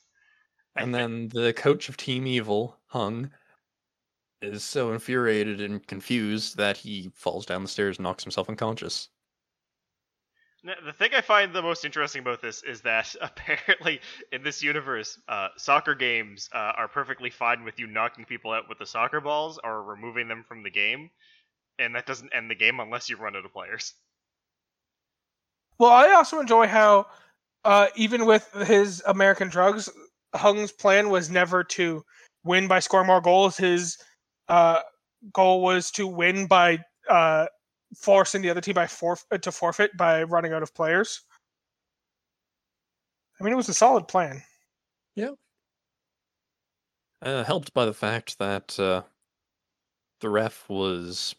[0.77, 3.31] I And then the coach of Team Evil, Hung,
[4.43, 9.09] is so infuriated and confused that he falls down the stairs and knocks himself unconscious.
[10.63, 14.01] Now, the thing I find the most interesting about this is that apparently
[14.33, 18.69] in this universe, uh, soccer games uh, are perfectly fine with you knocking people out
[18.69, 21.09] with the soccer balls or removing them from the game,
[21.79, 23.95] and that doesn't end the game unless you run out of players.
[25.79, 27.07] Well, I also enjoy how,
[27.65, 29.89] uh, even with his American drugs,
[30.35, 32.05] Hung's plan was never to
[32.45, 33.57] win by scoring more goals.
[33.57, 33.99] His
[34.49, 34.81] uh,
[35.33, 37.47] goal was to win by uh,
[37.97, 41.23] forcing the other team by forf- uh, to forfeit by running out of players.
[43.41, 44.43] I mean, it was a solid plan.
[45.15, 45.33] Yeah.
[47.23, 49.03] Uh, helped by the fact that uh,
[50.21, 51.35] the ref was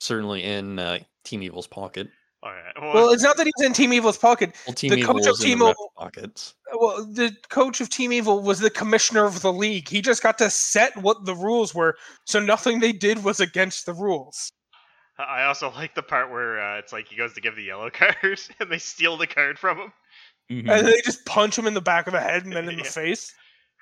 [0.00, 2.08] certainly in uh, Team Evil's pocket.
[2.42, 2.62] All right.
[2.94, 4.54] Well, it's not that he's in Team Evil's pocket.
[4.66, 6.54] Well, Team The Evil coach of Team Evil- pockets.
[6.74, 9.88] Well, the coach of Team Evil was the commissioner of the league.
[9.88, 13.86] He just got to set what the rules were, so nothing they did was against
[13.86, 14.52] the rules.
[15.18, 17.88] I also like the part where uh, it's like he goes to give the yellow
[17.92, 19.92] card and they steal the card from him.
[20.52, 20.70] Mhm.
[20.70, 22.84] And they just punch him in the back of the head and then in the
[23.00, 23.32] face.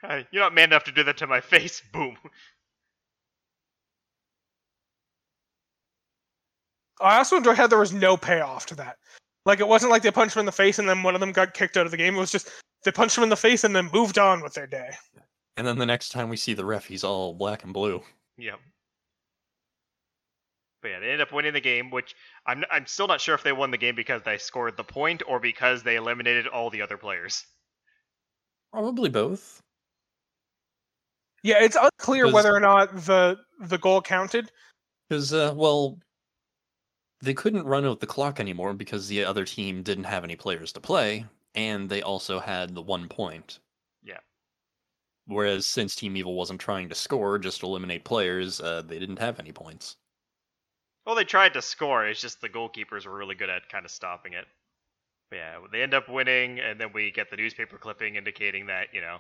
[0.09, 1.83] Uh, You're not man enough to do that to my face.
[1.93, 2.17] Boom.
[7.01, 8.97] I also enjoy how there was no payoff to that.
[9.47, 11.33] Like it wasn't like they punched him in the face and then one of them
[11.33, 12.15] got kicked out of the game.
[12.15, 12.51] It was just
[12.85, 14.91] they punched him in the face and then moved on with their day.
[15.57, 18.03] And then the next time we see the ref, he's all black and blue.
[18.39, 18.59] Yep.
[20.83, 22.15] But yeah, they end up winning the game, which
[22.47, 25.23] I'm I'm still not sure if they won the game because they scored the point
[25.27, 27.45] or because they eliminated all the other players.
[28.73, 29.61] Probably both.
[31.43, 34.51] Yeah, it's unclear whether or not the the goal counted.
[35.09, 35.99] Because, uh, well,
[37.25, 40.73] they couldn't run out the clock anymore because the other team didn't have any players
[40.73, 43.59] to play, and they also had the one point.
[44.03, 44.21] Yeah.
[45.27, 49.41] Whereas since Team Evil wasn't trying to score, just eliminate players, uh, they didn't have
[49.41, 49.97] any points.
[51.07, 52.07] Well, they tried to score.
[52.07, 54.47] It's just the goalkeepers were really good at kind of stopping it.
[55.31, 58.89] But yeah, they end up winning, and then we get the newspaper clipping indicating that
[58.93, 59.19] you know,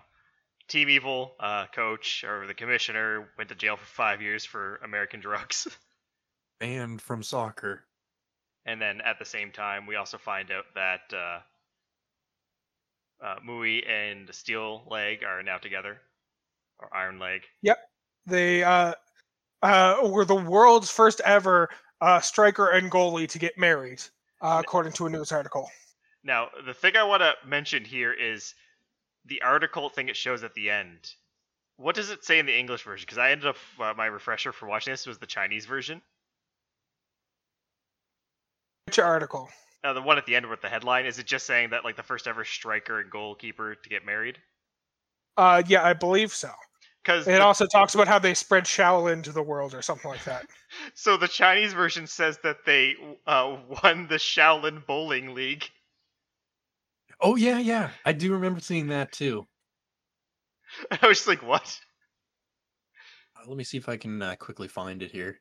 [0.68, 5.20] Team Evil uh, coach or the commissioner went to jail for five years for American
[5.20, 5.66] drugs.
[6.60, 7.84] Banned from soccer.
[8.66, 11.40] And then at the same time, we also find out that uh,
[13.24, 16.00] uh, Mui and Steel Leg are now together,
[16.78, 17.42] or Iron Leg.
[17.62, 17.78] Yep,
[18.26, 18.94] they uh,
[19.62, 21.68] uh, were the world's first ever
[22.00, 24.02] uh, striker and goalie to get married,
[24.40, 25.68] uh, according to a news article.
[26.22, 28.54] Now, the thing I want to mention here is
[29.26, 31.10] the article thing it shows at the end.
[31.76, 33.04] What does it say in the English version?
[33.04, 36.00] Because I ended up uh, my refresher for watching this was the Chinese version.
[38.94, 39.48] Which article?
[39.82, 41.96] Uh, the one at the end with the headline is it just saying that like
[41.96, 44.38] the first ever striker and goalkeeper to get married?
[45.36, 46.52] Uh, yeah, I believe so.
[47.02, 50.22] Because It also talks about how they spread Shaolin to the world or something like
[50.26, 50.46] that.
[50.94, 52.94] so the Chinese version says that they
[53.26, 55.68] uh, won the Shaolin Bowling League.
[57.20, 57.90] Oh yeah, yeah.
[58.04, 59.44] I do remember seeing that too.
[61.02, 61.80] I was just like, what?
[63.36, 65.40] Uh, let me see if I can uh, quickly find it here.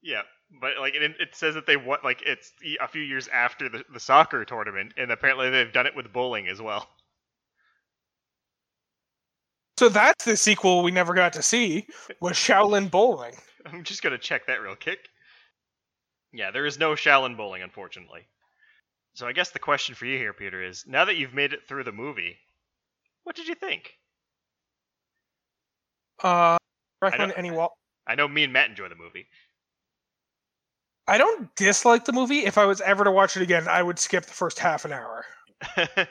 [0.00, 0.22] Yeah,
[0.60, 3.84] but like it, it says that they won like it's a few years after the,
[3.92, 6.88] the soccer tournament, and apparently they've done it with bowling as well.
[9.78, 11.86] So that's the sequel we never got to see
[12.20, 13.34] was Shaolin Bowling.
[13.66, 15.08] I'm just gonna check that real quick.
[16.32, 18.22] Yeah, there is no Shaolin bowling, unfortunately.
[19.14, 21.60] So I guess the question for you here, Peter, is now that you've made it
[21.68, 22.36] through the movie,
[23.22, 23.94] what did you think?
[26.22, 26.56] Uh,
[27.00, 27.78] recommend don't- any wall.
[28.06, 29.26] I know me and Matt enjoy the movie.
[31.06, 32.44] I don't dislike the movie.
[32.44, 34.92] If I was ever to watch it again, I would skip the first half an
[34.92, 35.24] hour,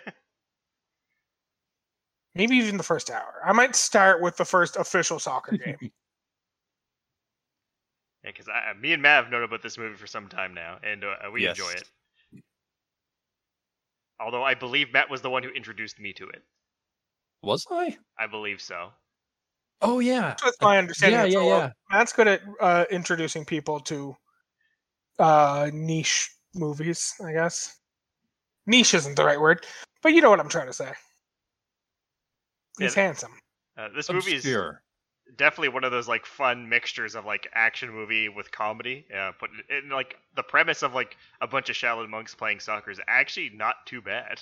[2.36, 3.42] maybe even the first hour.
[3.46, 5.78] I might start with the first official soccer game.
[8.24, 11.04] because I me and Matt have known about this movie for some time now, and
[11.04, 11.58] uh, we Yes.
[11.60, 11.90] enjoy it.
[14.20, 16.44] Although I believe Matt was the one who introduced me to it.
[17.42, 17.98] Was I?
[18.18, 18.92] I believe so.
[19.82, 20.22] Oh yeah.
[20.22, 21.32] That's with my understanding.
[21.32, 21.70] yeah, yeah, yeah.
[21.92, 24.16] Matt's good at uh, introducing people to
[25.20, 27.78] uh, niche movies, I guess.
[28.66, 29.66] Niche isn't the right word,
[30.02, 30.92] but you know what I'm trying to say.
[32.80, 33.32] He's Yeah, handsome.
[33.78, 34.58] Uh, this movie is
[35.36, 39.06] definitely one of those like fun mixtures of like action movie with comedy.
[39.16, 42.92] Uh, but and like the premise of like a bunch of Shaolin monks playing soccer
[42.92, 44.42] is actually not too bad.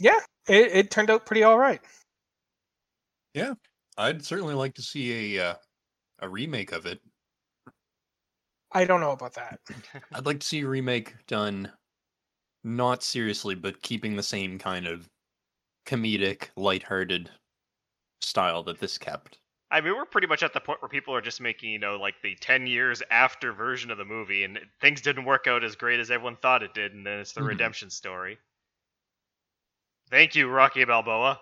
[0.00, 1.80] Yeah, it, it turned out pretty all right.
[3.34, 3.54] Yeah,
[3.96, 5.54] I'd certainly like to see a uh,
[6.20, 7.00] a remake of it.
[8.74, 9.60] I don't know about that.
[10.14, 11.72] I'd like to see a remake done
[12.64, 15.08] not seriously, but keeping the same kind of
[15.86, 17.30] comedic, lighthearted
[18.20, 19.38] style that this kept.
[19.70, 21.96] I mean, we're pretty much at the point where people are just making, you know,
[21.96, 25.76] like the 10 years after version of the movie, and things didn't work out as
[25.76, 27.46] great as everyone thought it did, and then it's the Mhm.
[27.48, 28.38] redemption story.
[30.10, 31.40] Thank you, Rocky Balboa.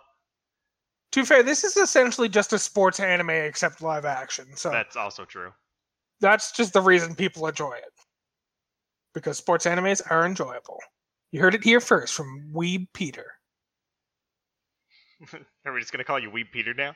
[1.13, 4.57] To be fair, this is essentially just a sports anime except live action.
[4.57, 5.53] So That's also true.
[6.21, 7.93] That's just the reason people enjoy it.
[9.15, 10.79] Because sports animes are enjoyable.
[11.33, 13.27] You heard it here first from Weeb Peter.
[15.67, 16.95] Are we just going to call you Weeb Peter now?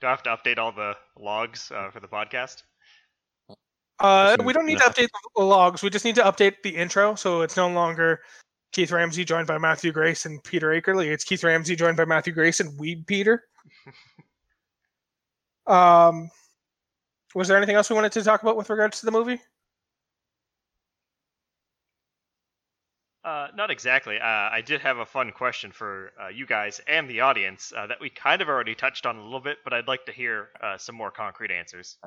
[0.00, 2.62] Do I have to update all the logs uh, for the podcast?
[4.00, 5.82] Uh, we don't need to update the logs.
[5.82, 8.20] We just need to update the intro, so it's no longer
[8.72, 11.06] Keith Ramsey joined by Matthew Grace and Peter Akerley.
[11.06, 13.44] It's Keith Ramsey joined by Matthew Grace and Weeb Peter.
[15.68, 16.30] um,
[17.34, 19.40] was there anything else we wanted to talk about with regards to the movie?
[23.24, 24.18] Uh, not exactly.
[24.18, 27.86] Uh, I did have a fun question for uh, you guys and the audience uh,
[27.86, 30.48] that we kind of already touched on a little bit, but I'd like to hear
[30.60, 31.98] uh, some more concrete answers.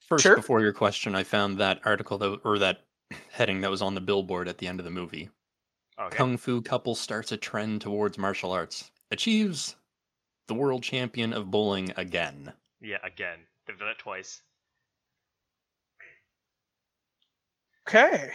[0.00, 0.36] First, Sure.
[0.36, 2.86] before your question, I found that article that, or that
[3.30, 5.30] heading that was on the billboard at the end of the movie.
[5.98, 6.16] Okay.
[6.16, 9.76] Kung Fu couple starts a trend towards martial arts, achieves
[10.48, 12.52] the world champion of bowling again.
[12.80, 13.38] Yeah, again.
[13.66, 14.42] They've done it twice.
[17.88, 18.30] Okay.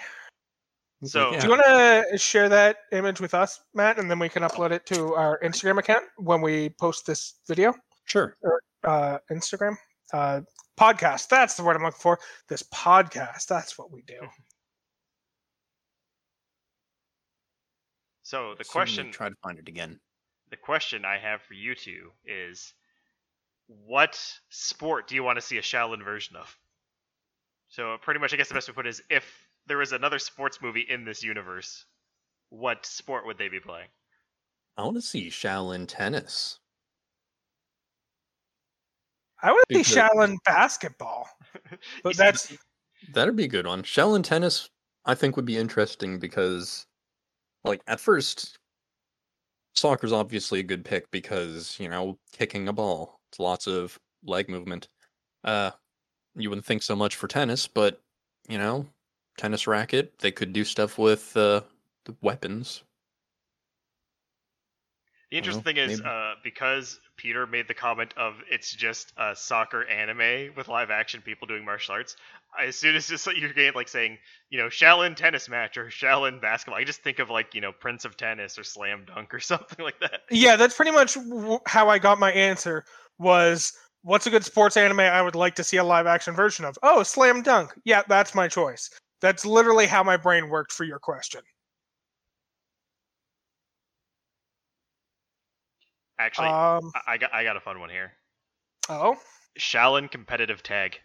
[1.04, 1.64] So- like, Do you want
[2.12, 5.40] to share that image with us, Matt, and then we can upload it to our
[5.40, 7.74] Instagram account when we post this video?
[8.06, 8.36] sure.
[8.84, 9.76] Uh, Instagram
[10.14, 10.42] uh,
[10.80, 11.28] podcast.
[11.28, 12.18] That's the word I'm looking for.
[12.48, 13.46] This podcast.
[13.48, 14.20] That's what we do.
[18.24, 20.00] So the Certainly question, Try to find it again.
[20.52, 22.76] the question I have for you two is,
[23.68, 26.56] what sport do you want to see a Shaolin version of?
[27.70, 29.92] So pretty much, I guess the best way to put it is, if there was
[29.92, 31.86] another sports movie in this universe,
[32.50, 33.88] what sport would they be playing?
[34.78, 36.60] I want to see Shaolin tennis.
[39.42, 41.30] I would say Because- Shaolin basketball,
[42.04, 42.56] but that's
[43.14, 43.84] That'd be a good one.
[43.84, 44.70] Shaolin tennis,
[45.06, 46.86] I think, would be interesting because,
[47.64, 48.58] like, at first,
[49.74, 54.50] soccer's obviously a good pick because you know kicking a ball, it's lots of leg
[54.50, 54.90] movement.
[55.46, 55.72] Uh,
[56.36, 58.02] you wouldn't think so much for tennis, but
[58.48, 58.88] you know,
[59.38, 61.62] tennis racket, they could do stuff with uh,
[62.06, 62.84] the weapons.
[65.32, 69.36] The interesting Well, thing is, uh, because Peter made the comment of it's just a
[69.36, 72.16] soccer anime with live action people doing martial arts,
[72.58, 74.18] I, as soon as just like, you're getting like saying,
[74.50, 77.72] you know, Shaolin tennis match or Shaolin basketball, I just think of like, you know,
[77.72, 80.22] Prince of Tennis or Slam Dunk or something like that.
[80.30, 82.86] yeah, that's pretty much w- how I got my answer.
[83.18, 83.74] Was
[84.04, 86.78] what's a good sports anime I would like to see a live action version of?
[86.84, 87.74] Oh, Slam Dunk.
[87.86, 88.90] Yeah, that's my choice.
[89.22, 91.42] That's literally how my brain worked for your question.
[96.18, 98.12] Actually, um, I, got I got a fun one here.
[98.90, 99.16] Oh,
[99.58, 101.00] Shaolin competitive tag.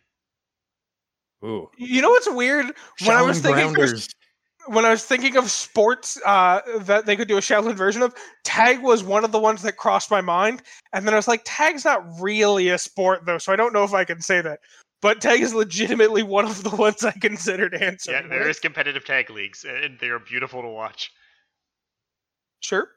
[1.45, 1.71] Ooh.
[1.77, 2.67] You know what's weird?
[3.01, 4.09] Shaolin when I was thinking, Grounders
[4.67, 8.15] when I was thinking of sports uh, that they could do a Shaolin version of,
[8.45, 10.63] tag was one of the ones that crossed my mind.
[10.93, 13.85] And then I was like, tag's not really a sport though, so I don't know
[13.85, 14.61] if I can say that.
[15.03, 18.29] But tag is legitimately one of the ones I considered Yeah, answering.
[18.29, 18.49] there with.
[18.49, 21.11] is competitive tag leagues, and they are beautiful to watch.
[22.61, 22.89] Sure.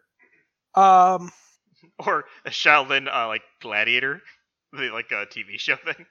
[0.75, 1.31] Um,
[2.05, 4.21] Or a Shaolin uh, like gladiator,
[4.73, 6.05] the like a TV show thing.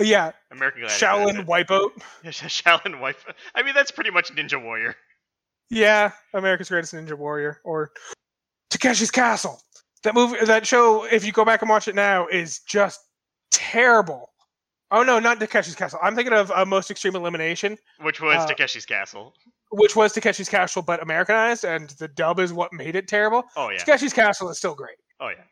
[0.00, 1.06] Yeah, American Gladiator.
[1.06, 1.90] Shaolin Wipeout.
[2.24, 3.24] Shaolin wife.
[3.54, 4.94] I mean, that's pretty much Ninja Warrior.
[5.70, 7.90] Yeah, America's Greatest Ninja Warrior or
[8.72, 9.60] Takeshi's Castle.
[10.04, 13.00] That movie, that show, if you go back and watch it now, is just
[13.50, 14.30] terrible.
[14.90, 15.98] Oh no, not Takeshi's Castle.
[16.02, 19.34] I'm thinking of uh, Most Extreme Elimination, Which was Uh, Takeshi's Castle.
[19.72, 23.44] which was Takeshi's Castle but Americanized, and the dub is what made it terrible.
[23.56, 23.78] Oh yeah.
[23.84, 24.96] Takeshi's Castle is still great.
[25.20, 25.44] Oh yeah.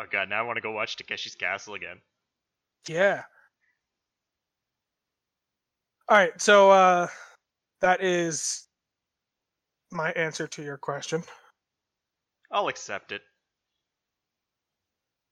[0.00, 1.98] Oh god, now I want to go watch Takeshi's Castle again.
[2.88, 3.24] Yeah.
[6.08, 7.06] All right, so uh,
[7.82, 8.66] that is
[9.92, 11.22] my answer to your question.
[12.50, 13.20] I'll accept it.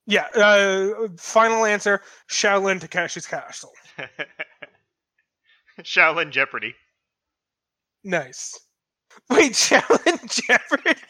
[0.07, 3.73] Yeah, uh, final answer: Shaolin Takeshi's Castle.
[5.81, 6.75] Shaolin Jeopardy.
[8.05, 8.61] Nice.
[9.31, 11.01] Wait, Shaolin Jeopardy.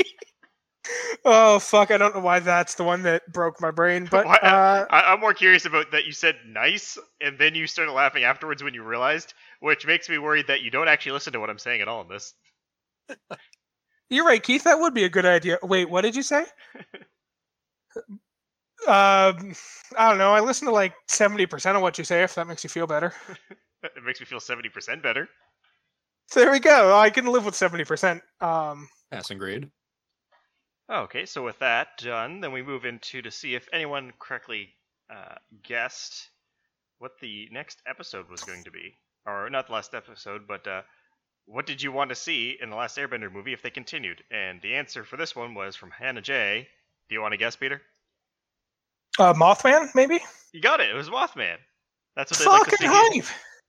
[1.24, 1.90] Oh fuck!
[1.90, 5.20] I don't know why that's the one that broke my brain, but uh, I- I'm
[5.20, 8.82] more curious about that you said nice, and then you started laughing afterwards when you
[8.82, 11.88] realized, which makes me worried that you don't actually listen to what I'm saying at
[11.88, 12.34] all in this.
[14.10, 14.64] you're right, Keith.
[14.64, 15.58] That would be a good idea.
[15.62, 16.44] Wait, what did you say?
[18.86, 19.54] um,
[19.96, 20.32] I don't know.
[20.32, 22.22] I listen to like seventy percent of what you say.
[22.22, 23.12] If that makes you feel better.
[23.84, 25.28] It makes me feel 70% better.
[26.34, 26.96] There we go.
[26.98, 28.22] I can live with seventy percent.
[28.40, 29.70] Um, Passing grade.
[30.90, 34.70] Okay, so with that done, then we move into to see if anyone correctly
[35.10, 36.28] uh, guessed
[36.98, 38.94] what the next episode was going to be.
[39.26, 40.82] Or not the last episode, but uh,
[41.44, 44.22] what did you want to see in the last Airbender movie if they continued?
[44.30, 46.66] And the answer for this one was from Hannah J.
[47.08, 47.82] Do you want to guess, Peter?
[49.18, 50.20] uh, Mothman, maybe.
[50.52, 50.90] You got it.
[50.90, 51.56] It was Mothman.
[52.16, 52.86] That's what they'd like to see.
[52.86, 53.24] hype.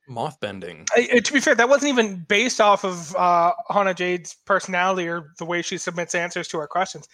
[0.10, 0.86] Moth bending.
[0.96, 5.34] I, to be fair, that wasn't even based off of uh, Hannah Jade's personality or
[5.38, 7.08] the way she submits answers to our questions.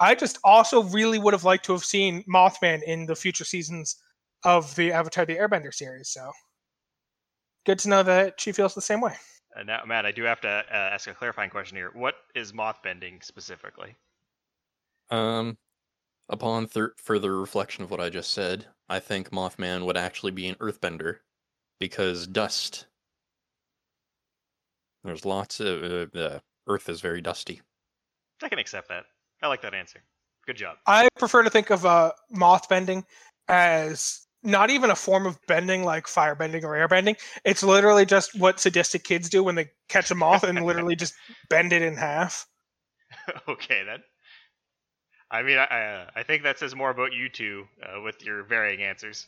[0.00, 3.96] I just also really would have liked to have seen Mothman in the future seasons
[4.44, 6.08] of the Avatar: The Airbender series.
[6.08, 6.30] So
[7.66, 9.14] good to know that she feels the same way.
[9.56, 11.90] Uh, now, Matt, I do have to uh, ask a clarifying question here.
[11.94, 13.96] What is mothbending specifically?
[15.10, 15.58] Um,
[16.28, 20.46] upon thir- further reflection of what I just said, I think Mothman would actually be
[20.46, 21.18] an earthbender
[21.80, 22.86] because dust.
[25.02, 25.82] There's lots of
[26.14, 27.62] uh, uh, Earth is very dusty.
[28.42, 29.04] I can accept that.
[29.42, 30.02] I like that answer.
[30.46, 30.76] Good job.
[30.86, 33.04] I prefer to think of uh, moth bending
[33.48, 37.16] as not even a form of bending like fire bending or air bending.
[37.44, 41.14] It's literally just what sadistic kids do when they catch a moth and literally just
[41.48, 42.46] bend it in half.
[43.48, 44.00] okay then.
[45.30, 48.24] I mean, I I, uh, I think that says more about you two uh, with
[48.24, 49.26] your varying answers.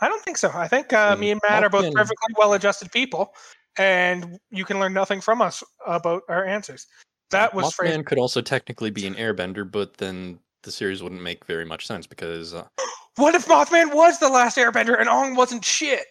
[0.00, 0.50] I don't think so.
[0.54, 3.34] I think uh, me and Matt are both perfectly well-adjusted people,
[3.76, 6.86] and you can learn nothing from us about our answers.
[7.30, 11.44] That was Mothman could also technically be an airbender, but then the series wouldn't make
[11.44, 12.66] very much sense because uh,
[13.18, 16.06] What if Mothman was the last Airbender and Ong wasn't shit?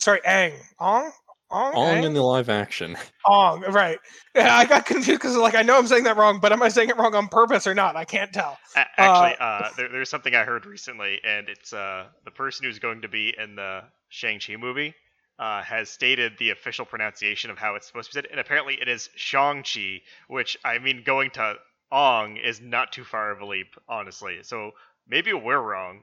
[0.00, 0.54] Sorry, Aang.
[0.80, 1.12] Ong.
[1.54, 1.72] Ong.
[1.74, 2.04] Ong Aang?
[2.04, 2.96] in the live action.
[3.26, 3.60] Ong.
[3.70, 3.98] Right.
[4.34, 6.68] Yeah, I got confused because like I know I'm saying that wrong, but am I
[6.68, 7.94] saying it wrong on purpose or not?
[7.94, 8.58] I can't tell.
[8.76, 12.80] A- actually, uh, there, there's something I heard recently, and it's uh, the person who's
[12.80, 14.94] going to be in the Shang-Chi movie
[15.38, 18.74] uh, has stated the official pronunciation of how it's supposed to be said, and apparently
[18.80, 21.54] it is Shang-Chi, which, I mean, going to
[21.92, 24.38] Ong is not too far of a leap, honestly.
[24.42, 24.72] So
[25.06, 26.02] maybe we're wrong.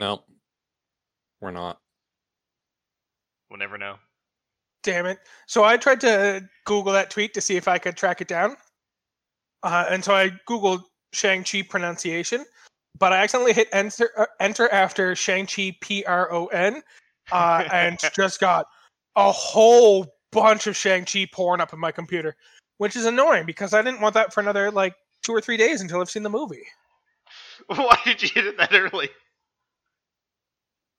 [0.00, 0.24] No,
[1.40, 1.78] we're not.
[3.48, 3.96] We'll never know.
[4.82, 5.18] Damn it.
[5.46, 8.56] So I tried to Google that tweet to see if I could track it down.
[9.62, 12.44] Uh, and so I Googled Shang-Chi pronunciation,
[12.98, 16.82] but I accidentally hit enter, uh, enter after Shang-Chi P R O N
[17.32, 18.66] uh, and just got
[19.16, 22.36] a whole bunch of Shang-Chi pouring up in my computer,
[22.76, 25.80] which is annoying because I didn't want that for another like two or three days
[25.80, 26.66] until I've seen the movie.
[27.66, 29.10] Why did you hit it that early?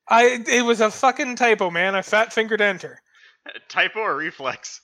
[0.08, 1.94] I it was a fucking typo, man.
[1.94, 3.00] I fat fingered enter.
[3.68, 4.80] Typo or reflex?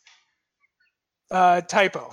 [1.31, 2.13] Uh, typo.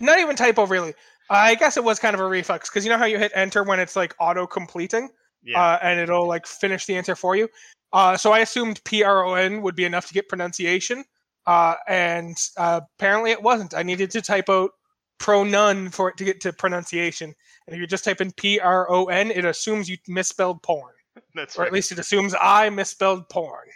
[0.00, 0.92] Not even typo, really.
[1.30, 3.62] I guess it was kind of a reflex because you know how you hit enter
[3.64, 5.08] when it's like auto completing,
[5.42, 5.60] Yeah.
[5.60, 7.48] uh, and it'll like finish the answer for you.
[7.92, 11.02] Uh, so I assumed P R O N would be enough to get pronunciation,
[11.46, 13.74] uh, and uh, apparently it wasn't.
[13.74, 14.70] I needed to type out
[15.18, 17.34] pronon for it to get to pronunciation.
[17.66, 20.92] And if you just type in P R O N, it assumes you misspelled porn,
[21.34, 21.68] That's or right.
[21.68, 23.66] at least it assumes I misspelled porn.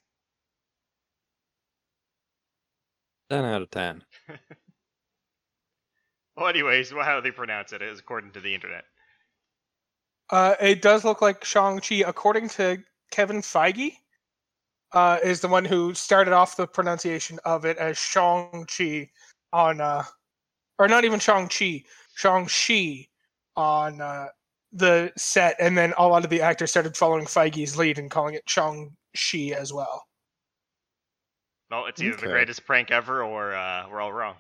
[3.30, 4.02] 10 out of 10.
[6.40, 8.84] Well, anyways, well, how they pronounce it is according to the internet.
[10.30, 12.78] Uh, it does look like Shang-Chi, according to
[13.10, 13.92] Kevin Feige,
[14.92, 19.10] uh, is the one who started off the pronunciation of it as Shang-Chi
[19.52, 20.04] on, uh,
[20.78, 23.06] or not even Shang-Chi, Shang-Chi
[23.56, 24.28] on uh,
[24.72, 28.34] the set, and then a lot of the actors started following Feige's lead and calling
[28.34, 30.06] it Shang-Chi as well.
[31.70, 34.34] Well, it's either the greatest prank ever or uh, we're all wrong.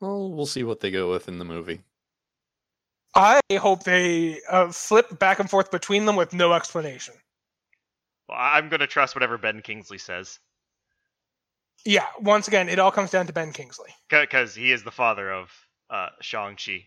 [0.00, 1.80] Well, we'll see what they go with in the movie.
[3.14, 7.14] I hope they uh, flip back and forth between them with no explanation.
[8.28, 10.38] Well, I- I'm going to trust whatever Ben Kingsley says
[11.84, 15.32] Yeah, once again, it all comes down to Ben Kingsley because he is the father
[15.32, 15.50] of
[15.90, 16.84] uh, Shang-Chi.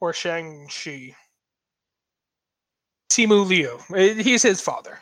[0.00, 1.14] or Shang-Chi.
[3.12, 3.78] Simu Liu.
[4.22, 4.98] He's his father.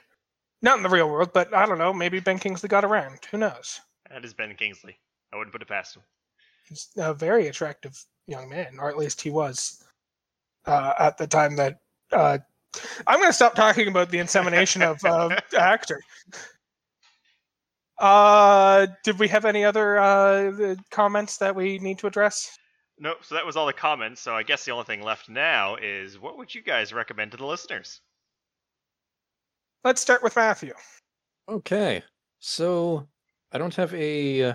[0.65, 1.93] Not in the real world, but I don't know.
[1.93, 3.19] Maybe Ben Kingsley got around.
[3.31, 3.83] Who knows?
[4.11, 4.97] That is Ben Kingsley.
[5.31, 6.03] I wouldn't put it past him.
[6.67, 9.85] He's a very attractive young man, or at least he was
[10.65, 11.81] uh, at the time that.
[12.11, 12.39] Uh,
[13.07, 16.01] I'm going to stop talking about the insemination of uh, actor.
[17.99, 22.57] Uh, did we have any other uh, comments that we need to address?
[22.99, 25.77] Nope, so that was all the comments, so I guess the only thing left now
[25.77, 28.01] is what would you guys recommend to the listeners?
[29.85, 30.73] Let's start with Matthew.
[31.49, 32.03] Okay,
[32.39, 33.07] so
[33.53, 34.55] I don't have a uh,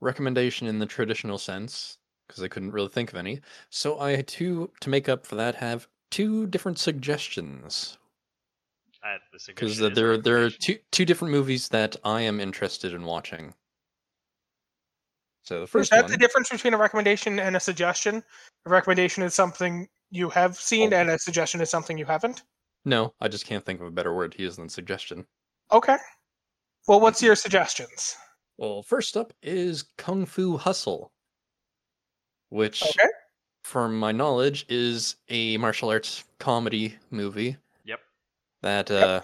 [0.00, 3.40] recommendation in the traditional sense because I couldn't really think of any.
[3.68, 5.54] So I had two to make up for that.
[5.56, 7.98] Have two different suggestions
[9.04, 13.04] Uh, the because there there are two two different movies that I am interested in
[13.04, 13.54] watching.
[15.42, 18.22] So the Is first that one, the difference between a recommendation and a suggestion?
[18.66, 20.96] A recommendation is something you have seen, Oh.
[20.98, 22.42] and a suggestion is something you haven't.
[22.84, 25.26] No, I just can't think of a better word to use than suggestion.
[25.72, 25.96] Okay.
[26.88, 28.16] Well, what's your suggestions?
[28.58, 31.12] Well, first up is Kung Fu Hustle,
[32.50, 33.08] which, Okay.
[33.64, 38.00] from my knowledge, is a martial arts comedy movie Yep.
[38.62, 39.22] that uh,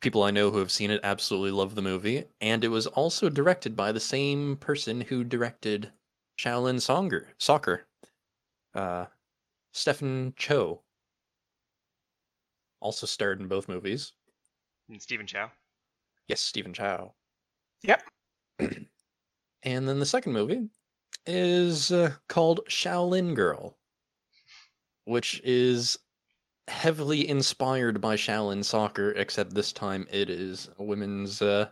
[0.00, 3.28] people I know who have seen it absolutely love the movie, and it was also
[3.28, 5.92] directed by the same person who directed
[6.38, 7.86] Shaolin Songer, Soccer,
[8.74, 9.06] uh,
[9.72, 10.82] Stephen Cho.
[12.86, 14.12] Also starred in both movies.
[14.88, 15.50] And Stephen Chow.
[16.28, 17.14] Yes, Stephen Chow.
[17.82, 18.04] Yep.
[19.64, 20.68] and then the second movie
[21.26, 23.76] is uh, called Shaolin Girl,
[25.04, 25.98] which is
[26.68, 31.68] heavily inspired by Shaolin soccer, except this time it is a women's uh,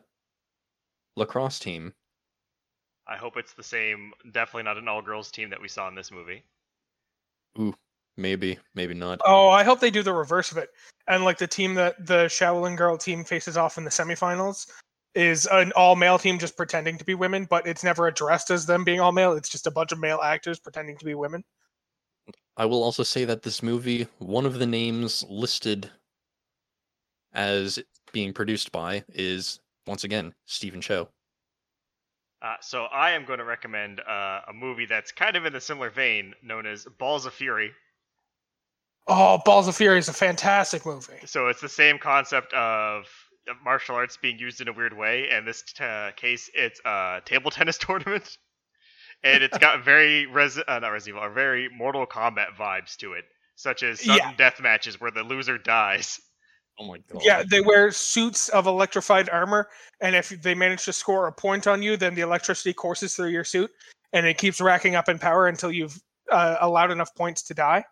[1.14, 1.94] lacrosse team.
[3.06, 6.10] I hope it's the same, definitely not an all-girls team that we saw in this
[6.10, 6.42] movie.
[8.16, 9.20] Maybe, maybe not.
[9.24, 10.70] Oh, I hope they do the reverse of it.
[11.08, 14.68] And like the team that the Shaolin girl team faces off in the semifinals
[15.14, 18.66] is an all male team just pretending to be women, but it's never addressed as
[18.66, 19.32] them being all male.
[19.32, 21.44] It's just a bunch of male actors pretending to be women.
[22.56, 25.90] I will also say that this movie, one of the names listed
[27.32, 27.80] as
[28.12, 31.08] being produced by is once again Stephen Chow.
[32.40, 35.60] Uh, so I am going to recommend uh, a movie that's kind of in a
[35.60, 37.72] similar vein, known as Balls of Fury.
[39.06, 41.12] Oh, Balls of Fury is a fantastic movie.
[41.26, 43.04] So it's the same concept of
[43.46, 45.28] of martial arts being used in a weird way.
[45.28, 48.38] In this t- uh, case, it's a table tennis tournament,
[49.22, 53.24] and it's got very res- uh, not Resident Evil, very Mortal Kombat vibes to it,
[53.56, 54.32] such as sudden Yeah.
[54.38, 56.18] death matches where the loser dies.
[56.80, 57.20] Oh my god.
[57.22, 59.68] Yeah, they wear suits of electrified armor,
[60.00, 63.28] and if they manage to score a point on you, then the electricity courses through
[63.28, 63.70] your suit,
[64.14, 66.00] and it keeps racking up in power until you've
[66.32, 67.84] uh, allowed enough points to die.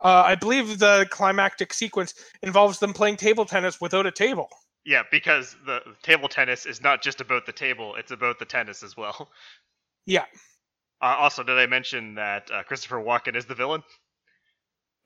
[0.00, 4.48] Uh, I believe the climactic sequence involves them playing table tennis without a table.
[4.84, 8.82] Yeah, because the table tennis is not just about the table; it's about the tennis
[8.82, 9.30] as well.
[10.06, 10.24] Yeah.
[11.02, 13.82] Uh, also, did I mention that uh, Christopher Walken is the villain?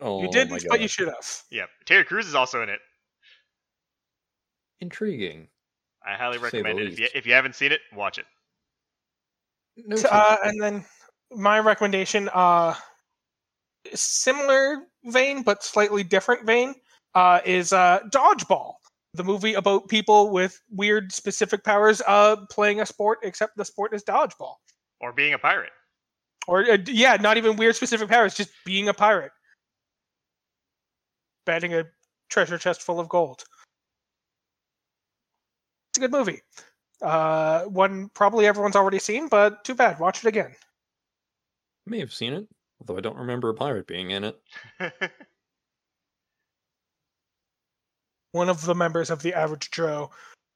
[0.00, 1.42] Oh, you didn't, but you should have.
[1.50, 2.80] Yeah, Terry Crews is also in it.
[4.80, 5.48] Intriguing.
[6.06, 6.92] I highly To say the recommend it.
[6.92, 8.26] If you, if you haven't seen it, watch it.
[9.76, 10.84] No uh, and then
[11.30, 12.74] my recommendation, uh,
[13.94, 16.74] similar vein but slightly different vein,
[17.14, 18.74] uh, is uh, Dodgeball,
[19.14, 23.92] the movie about people with weird specific powers uh, playing a sport, except the sport
[23.94, 24.54] is dodgeball.
[25.00, 25.72] Or being a pirate.
[26.48, 29.32] Or uh, yeah, not even weird specific powers, just being a pirate,
[31.44, 31.84] batting a
[32.30, 33.44] treasure chest full of gold.
[35.90, 36.40] It's a good movie.
[37.02, 39.98] Uh, one probably everyone's already seen, but too bad.
[39.98, 40.54] Watch it again.
[41.86, 42.48] May have seen it,
[42.82, 44.40] although I don't remember a pirate being in it.
[48.32, 50.10] One of the members of the Average Joe,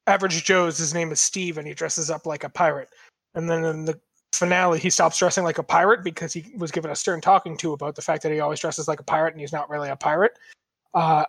[0.06, 2.88] Average Joe's, his name is Steve, and he dresses up like a pirate.
[3.34, 4.00] And then in the
[4.32, 7.74] finale, he stops dressing like a pirate because he was given a stern talking to
[7.74, 9.96] about the fact that he always dresses like a pirate and he's not really a
[9.96, 10.38] pirate.
[10.94, 11.24] Uh,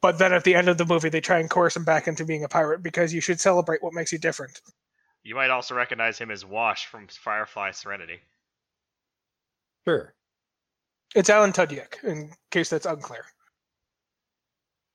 [0.00, 2.24] but then at the end of the movie, they try and coerce him back into
[2.24, 4.62] being a pirate because you should celebrate what makes you different.
[5.24, 8.20] you might also recognize him as Wash from Firefly Serenity.
[9.86, 10.14] Sure.
[11.14, 13.24] It's Alan Tudyk, in case that's unclear.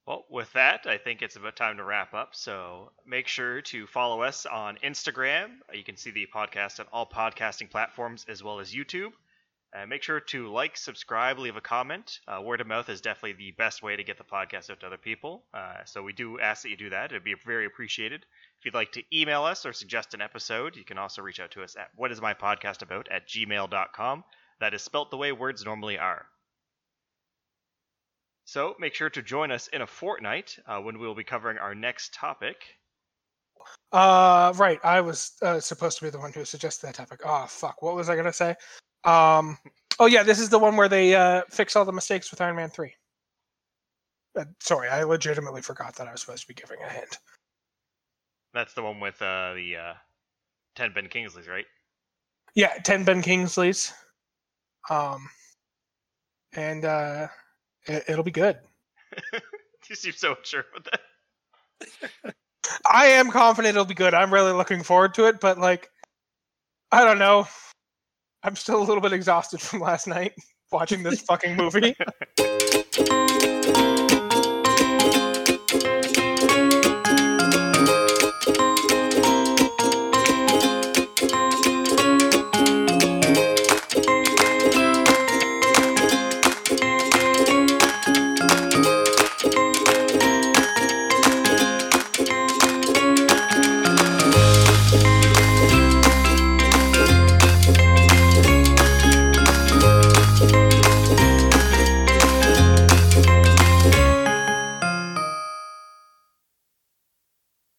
[0.08, 2.36] Well, with that, I think it's about time to wrap up.
[2.36, 5.58] So make sure to follow us on Instagram.
[5.74, 9.12] You can see the podcast on all podcasting platforms as well as YouTube.
[9.76, 12.20] Uh, make sure to like, subscribe, leave a comment.
[12.30, 14.86] Uh, word of mouth is definitely the best way to get the podcast out to
[14.86, 15.44] other people.
[15.54, 17.12] Uh, so we do ask that you do that.
[17.12, 18.26] It'd be very appreciated.
[18.60, 21.52] If you'd like to email us or suggest an episode, you can also reach out
[21.52, 24.24] to us at whatismypodcastabout at gmail.com.
[24.60, 26.26] That is spelt the way words normally are.
[28.46, 31.58] So make sure to join us in a fortnight uh, when we will be covering
[31.58, 32.58] our next topic.
[33.92, 34.80] Uh, right.
[34.84, 37.22] I was uh, supposed to be the one who suggested that topic.
[37.26, 37.82] Oh, fuck.
[37.82, 38.56] What was I gonna say?
[39.04, 39.58] Um,
[40.00, 42.56] oh yeah, this is the one where they uh, fix all the mistakes with Iron
[42.56, 42.94] Man three.
[44.38, 47.18] Uh, sorry, I legitimately forgot that I was supposed to be giving a hint.
[48.54, 49.94] That's the one with uh, the uh,
[50.76, 51.66] 10 Ben Kingsleys, right?
[52.54, 53.92] Yeah, ten Ben Kingsleys.
[54.90, 55.28] Um,
[56.54, 57.28] and uh,
[57.88, 58.58] it, it'll be good.
[59.90, 62.36] you seem so sure with that.
[62.92, 64.14] I am confident it'll be good.
[64.14, 65.90] I'm really looking forward to it, but like,
[66.92, 67.48] I don't know.
[68.44, 70.34] I'm still a little bit exhausted from last night
[70.72, 71.96] watching this fucking movie.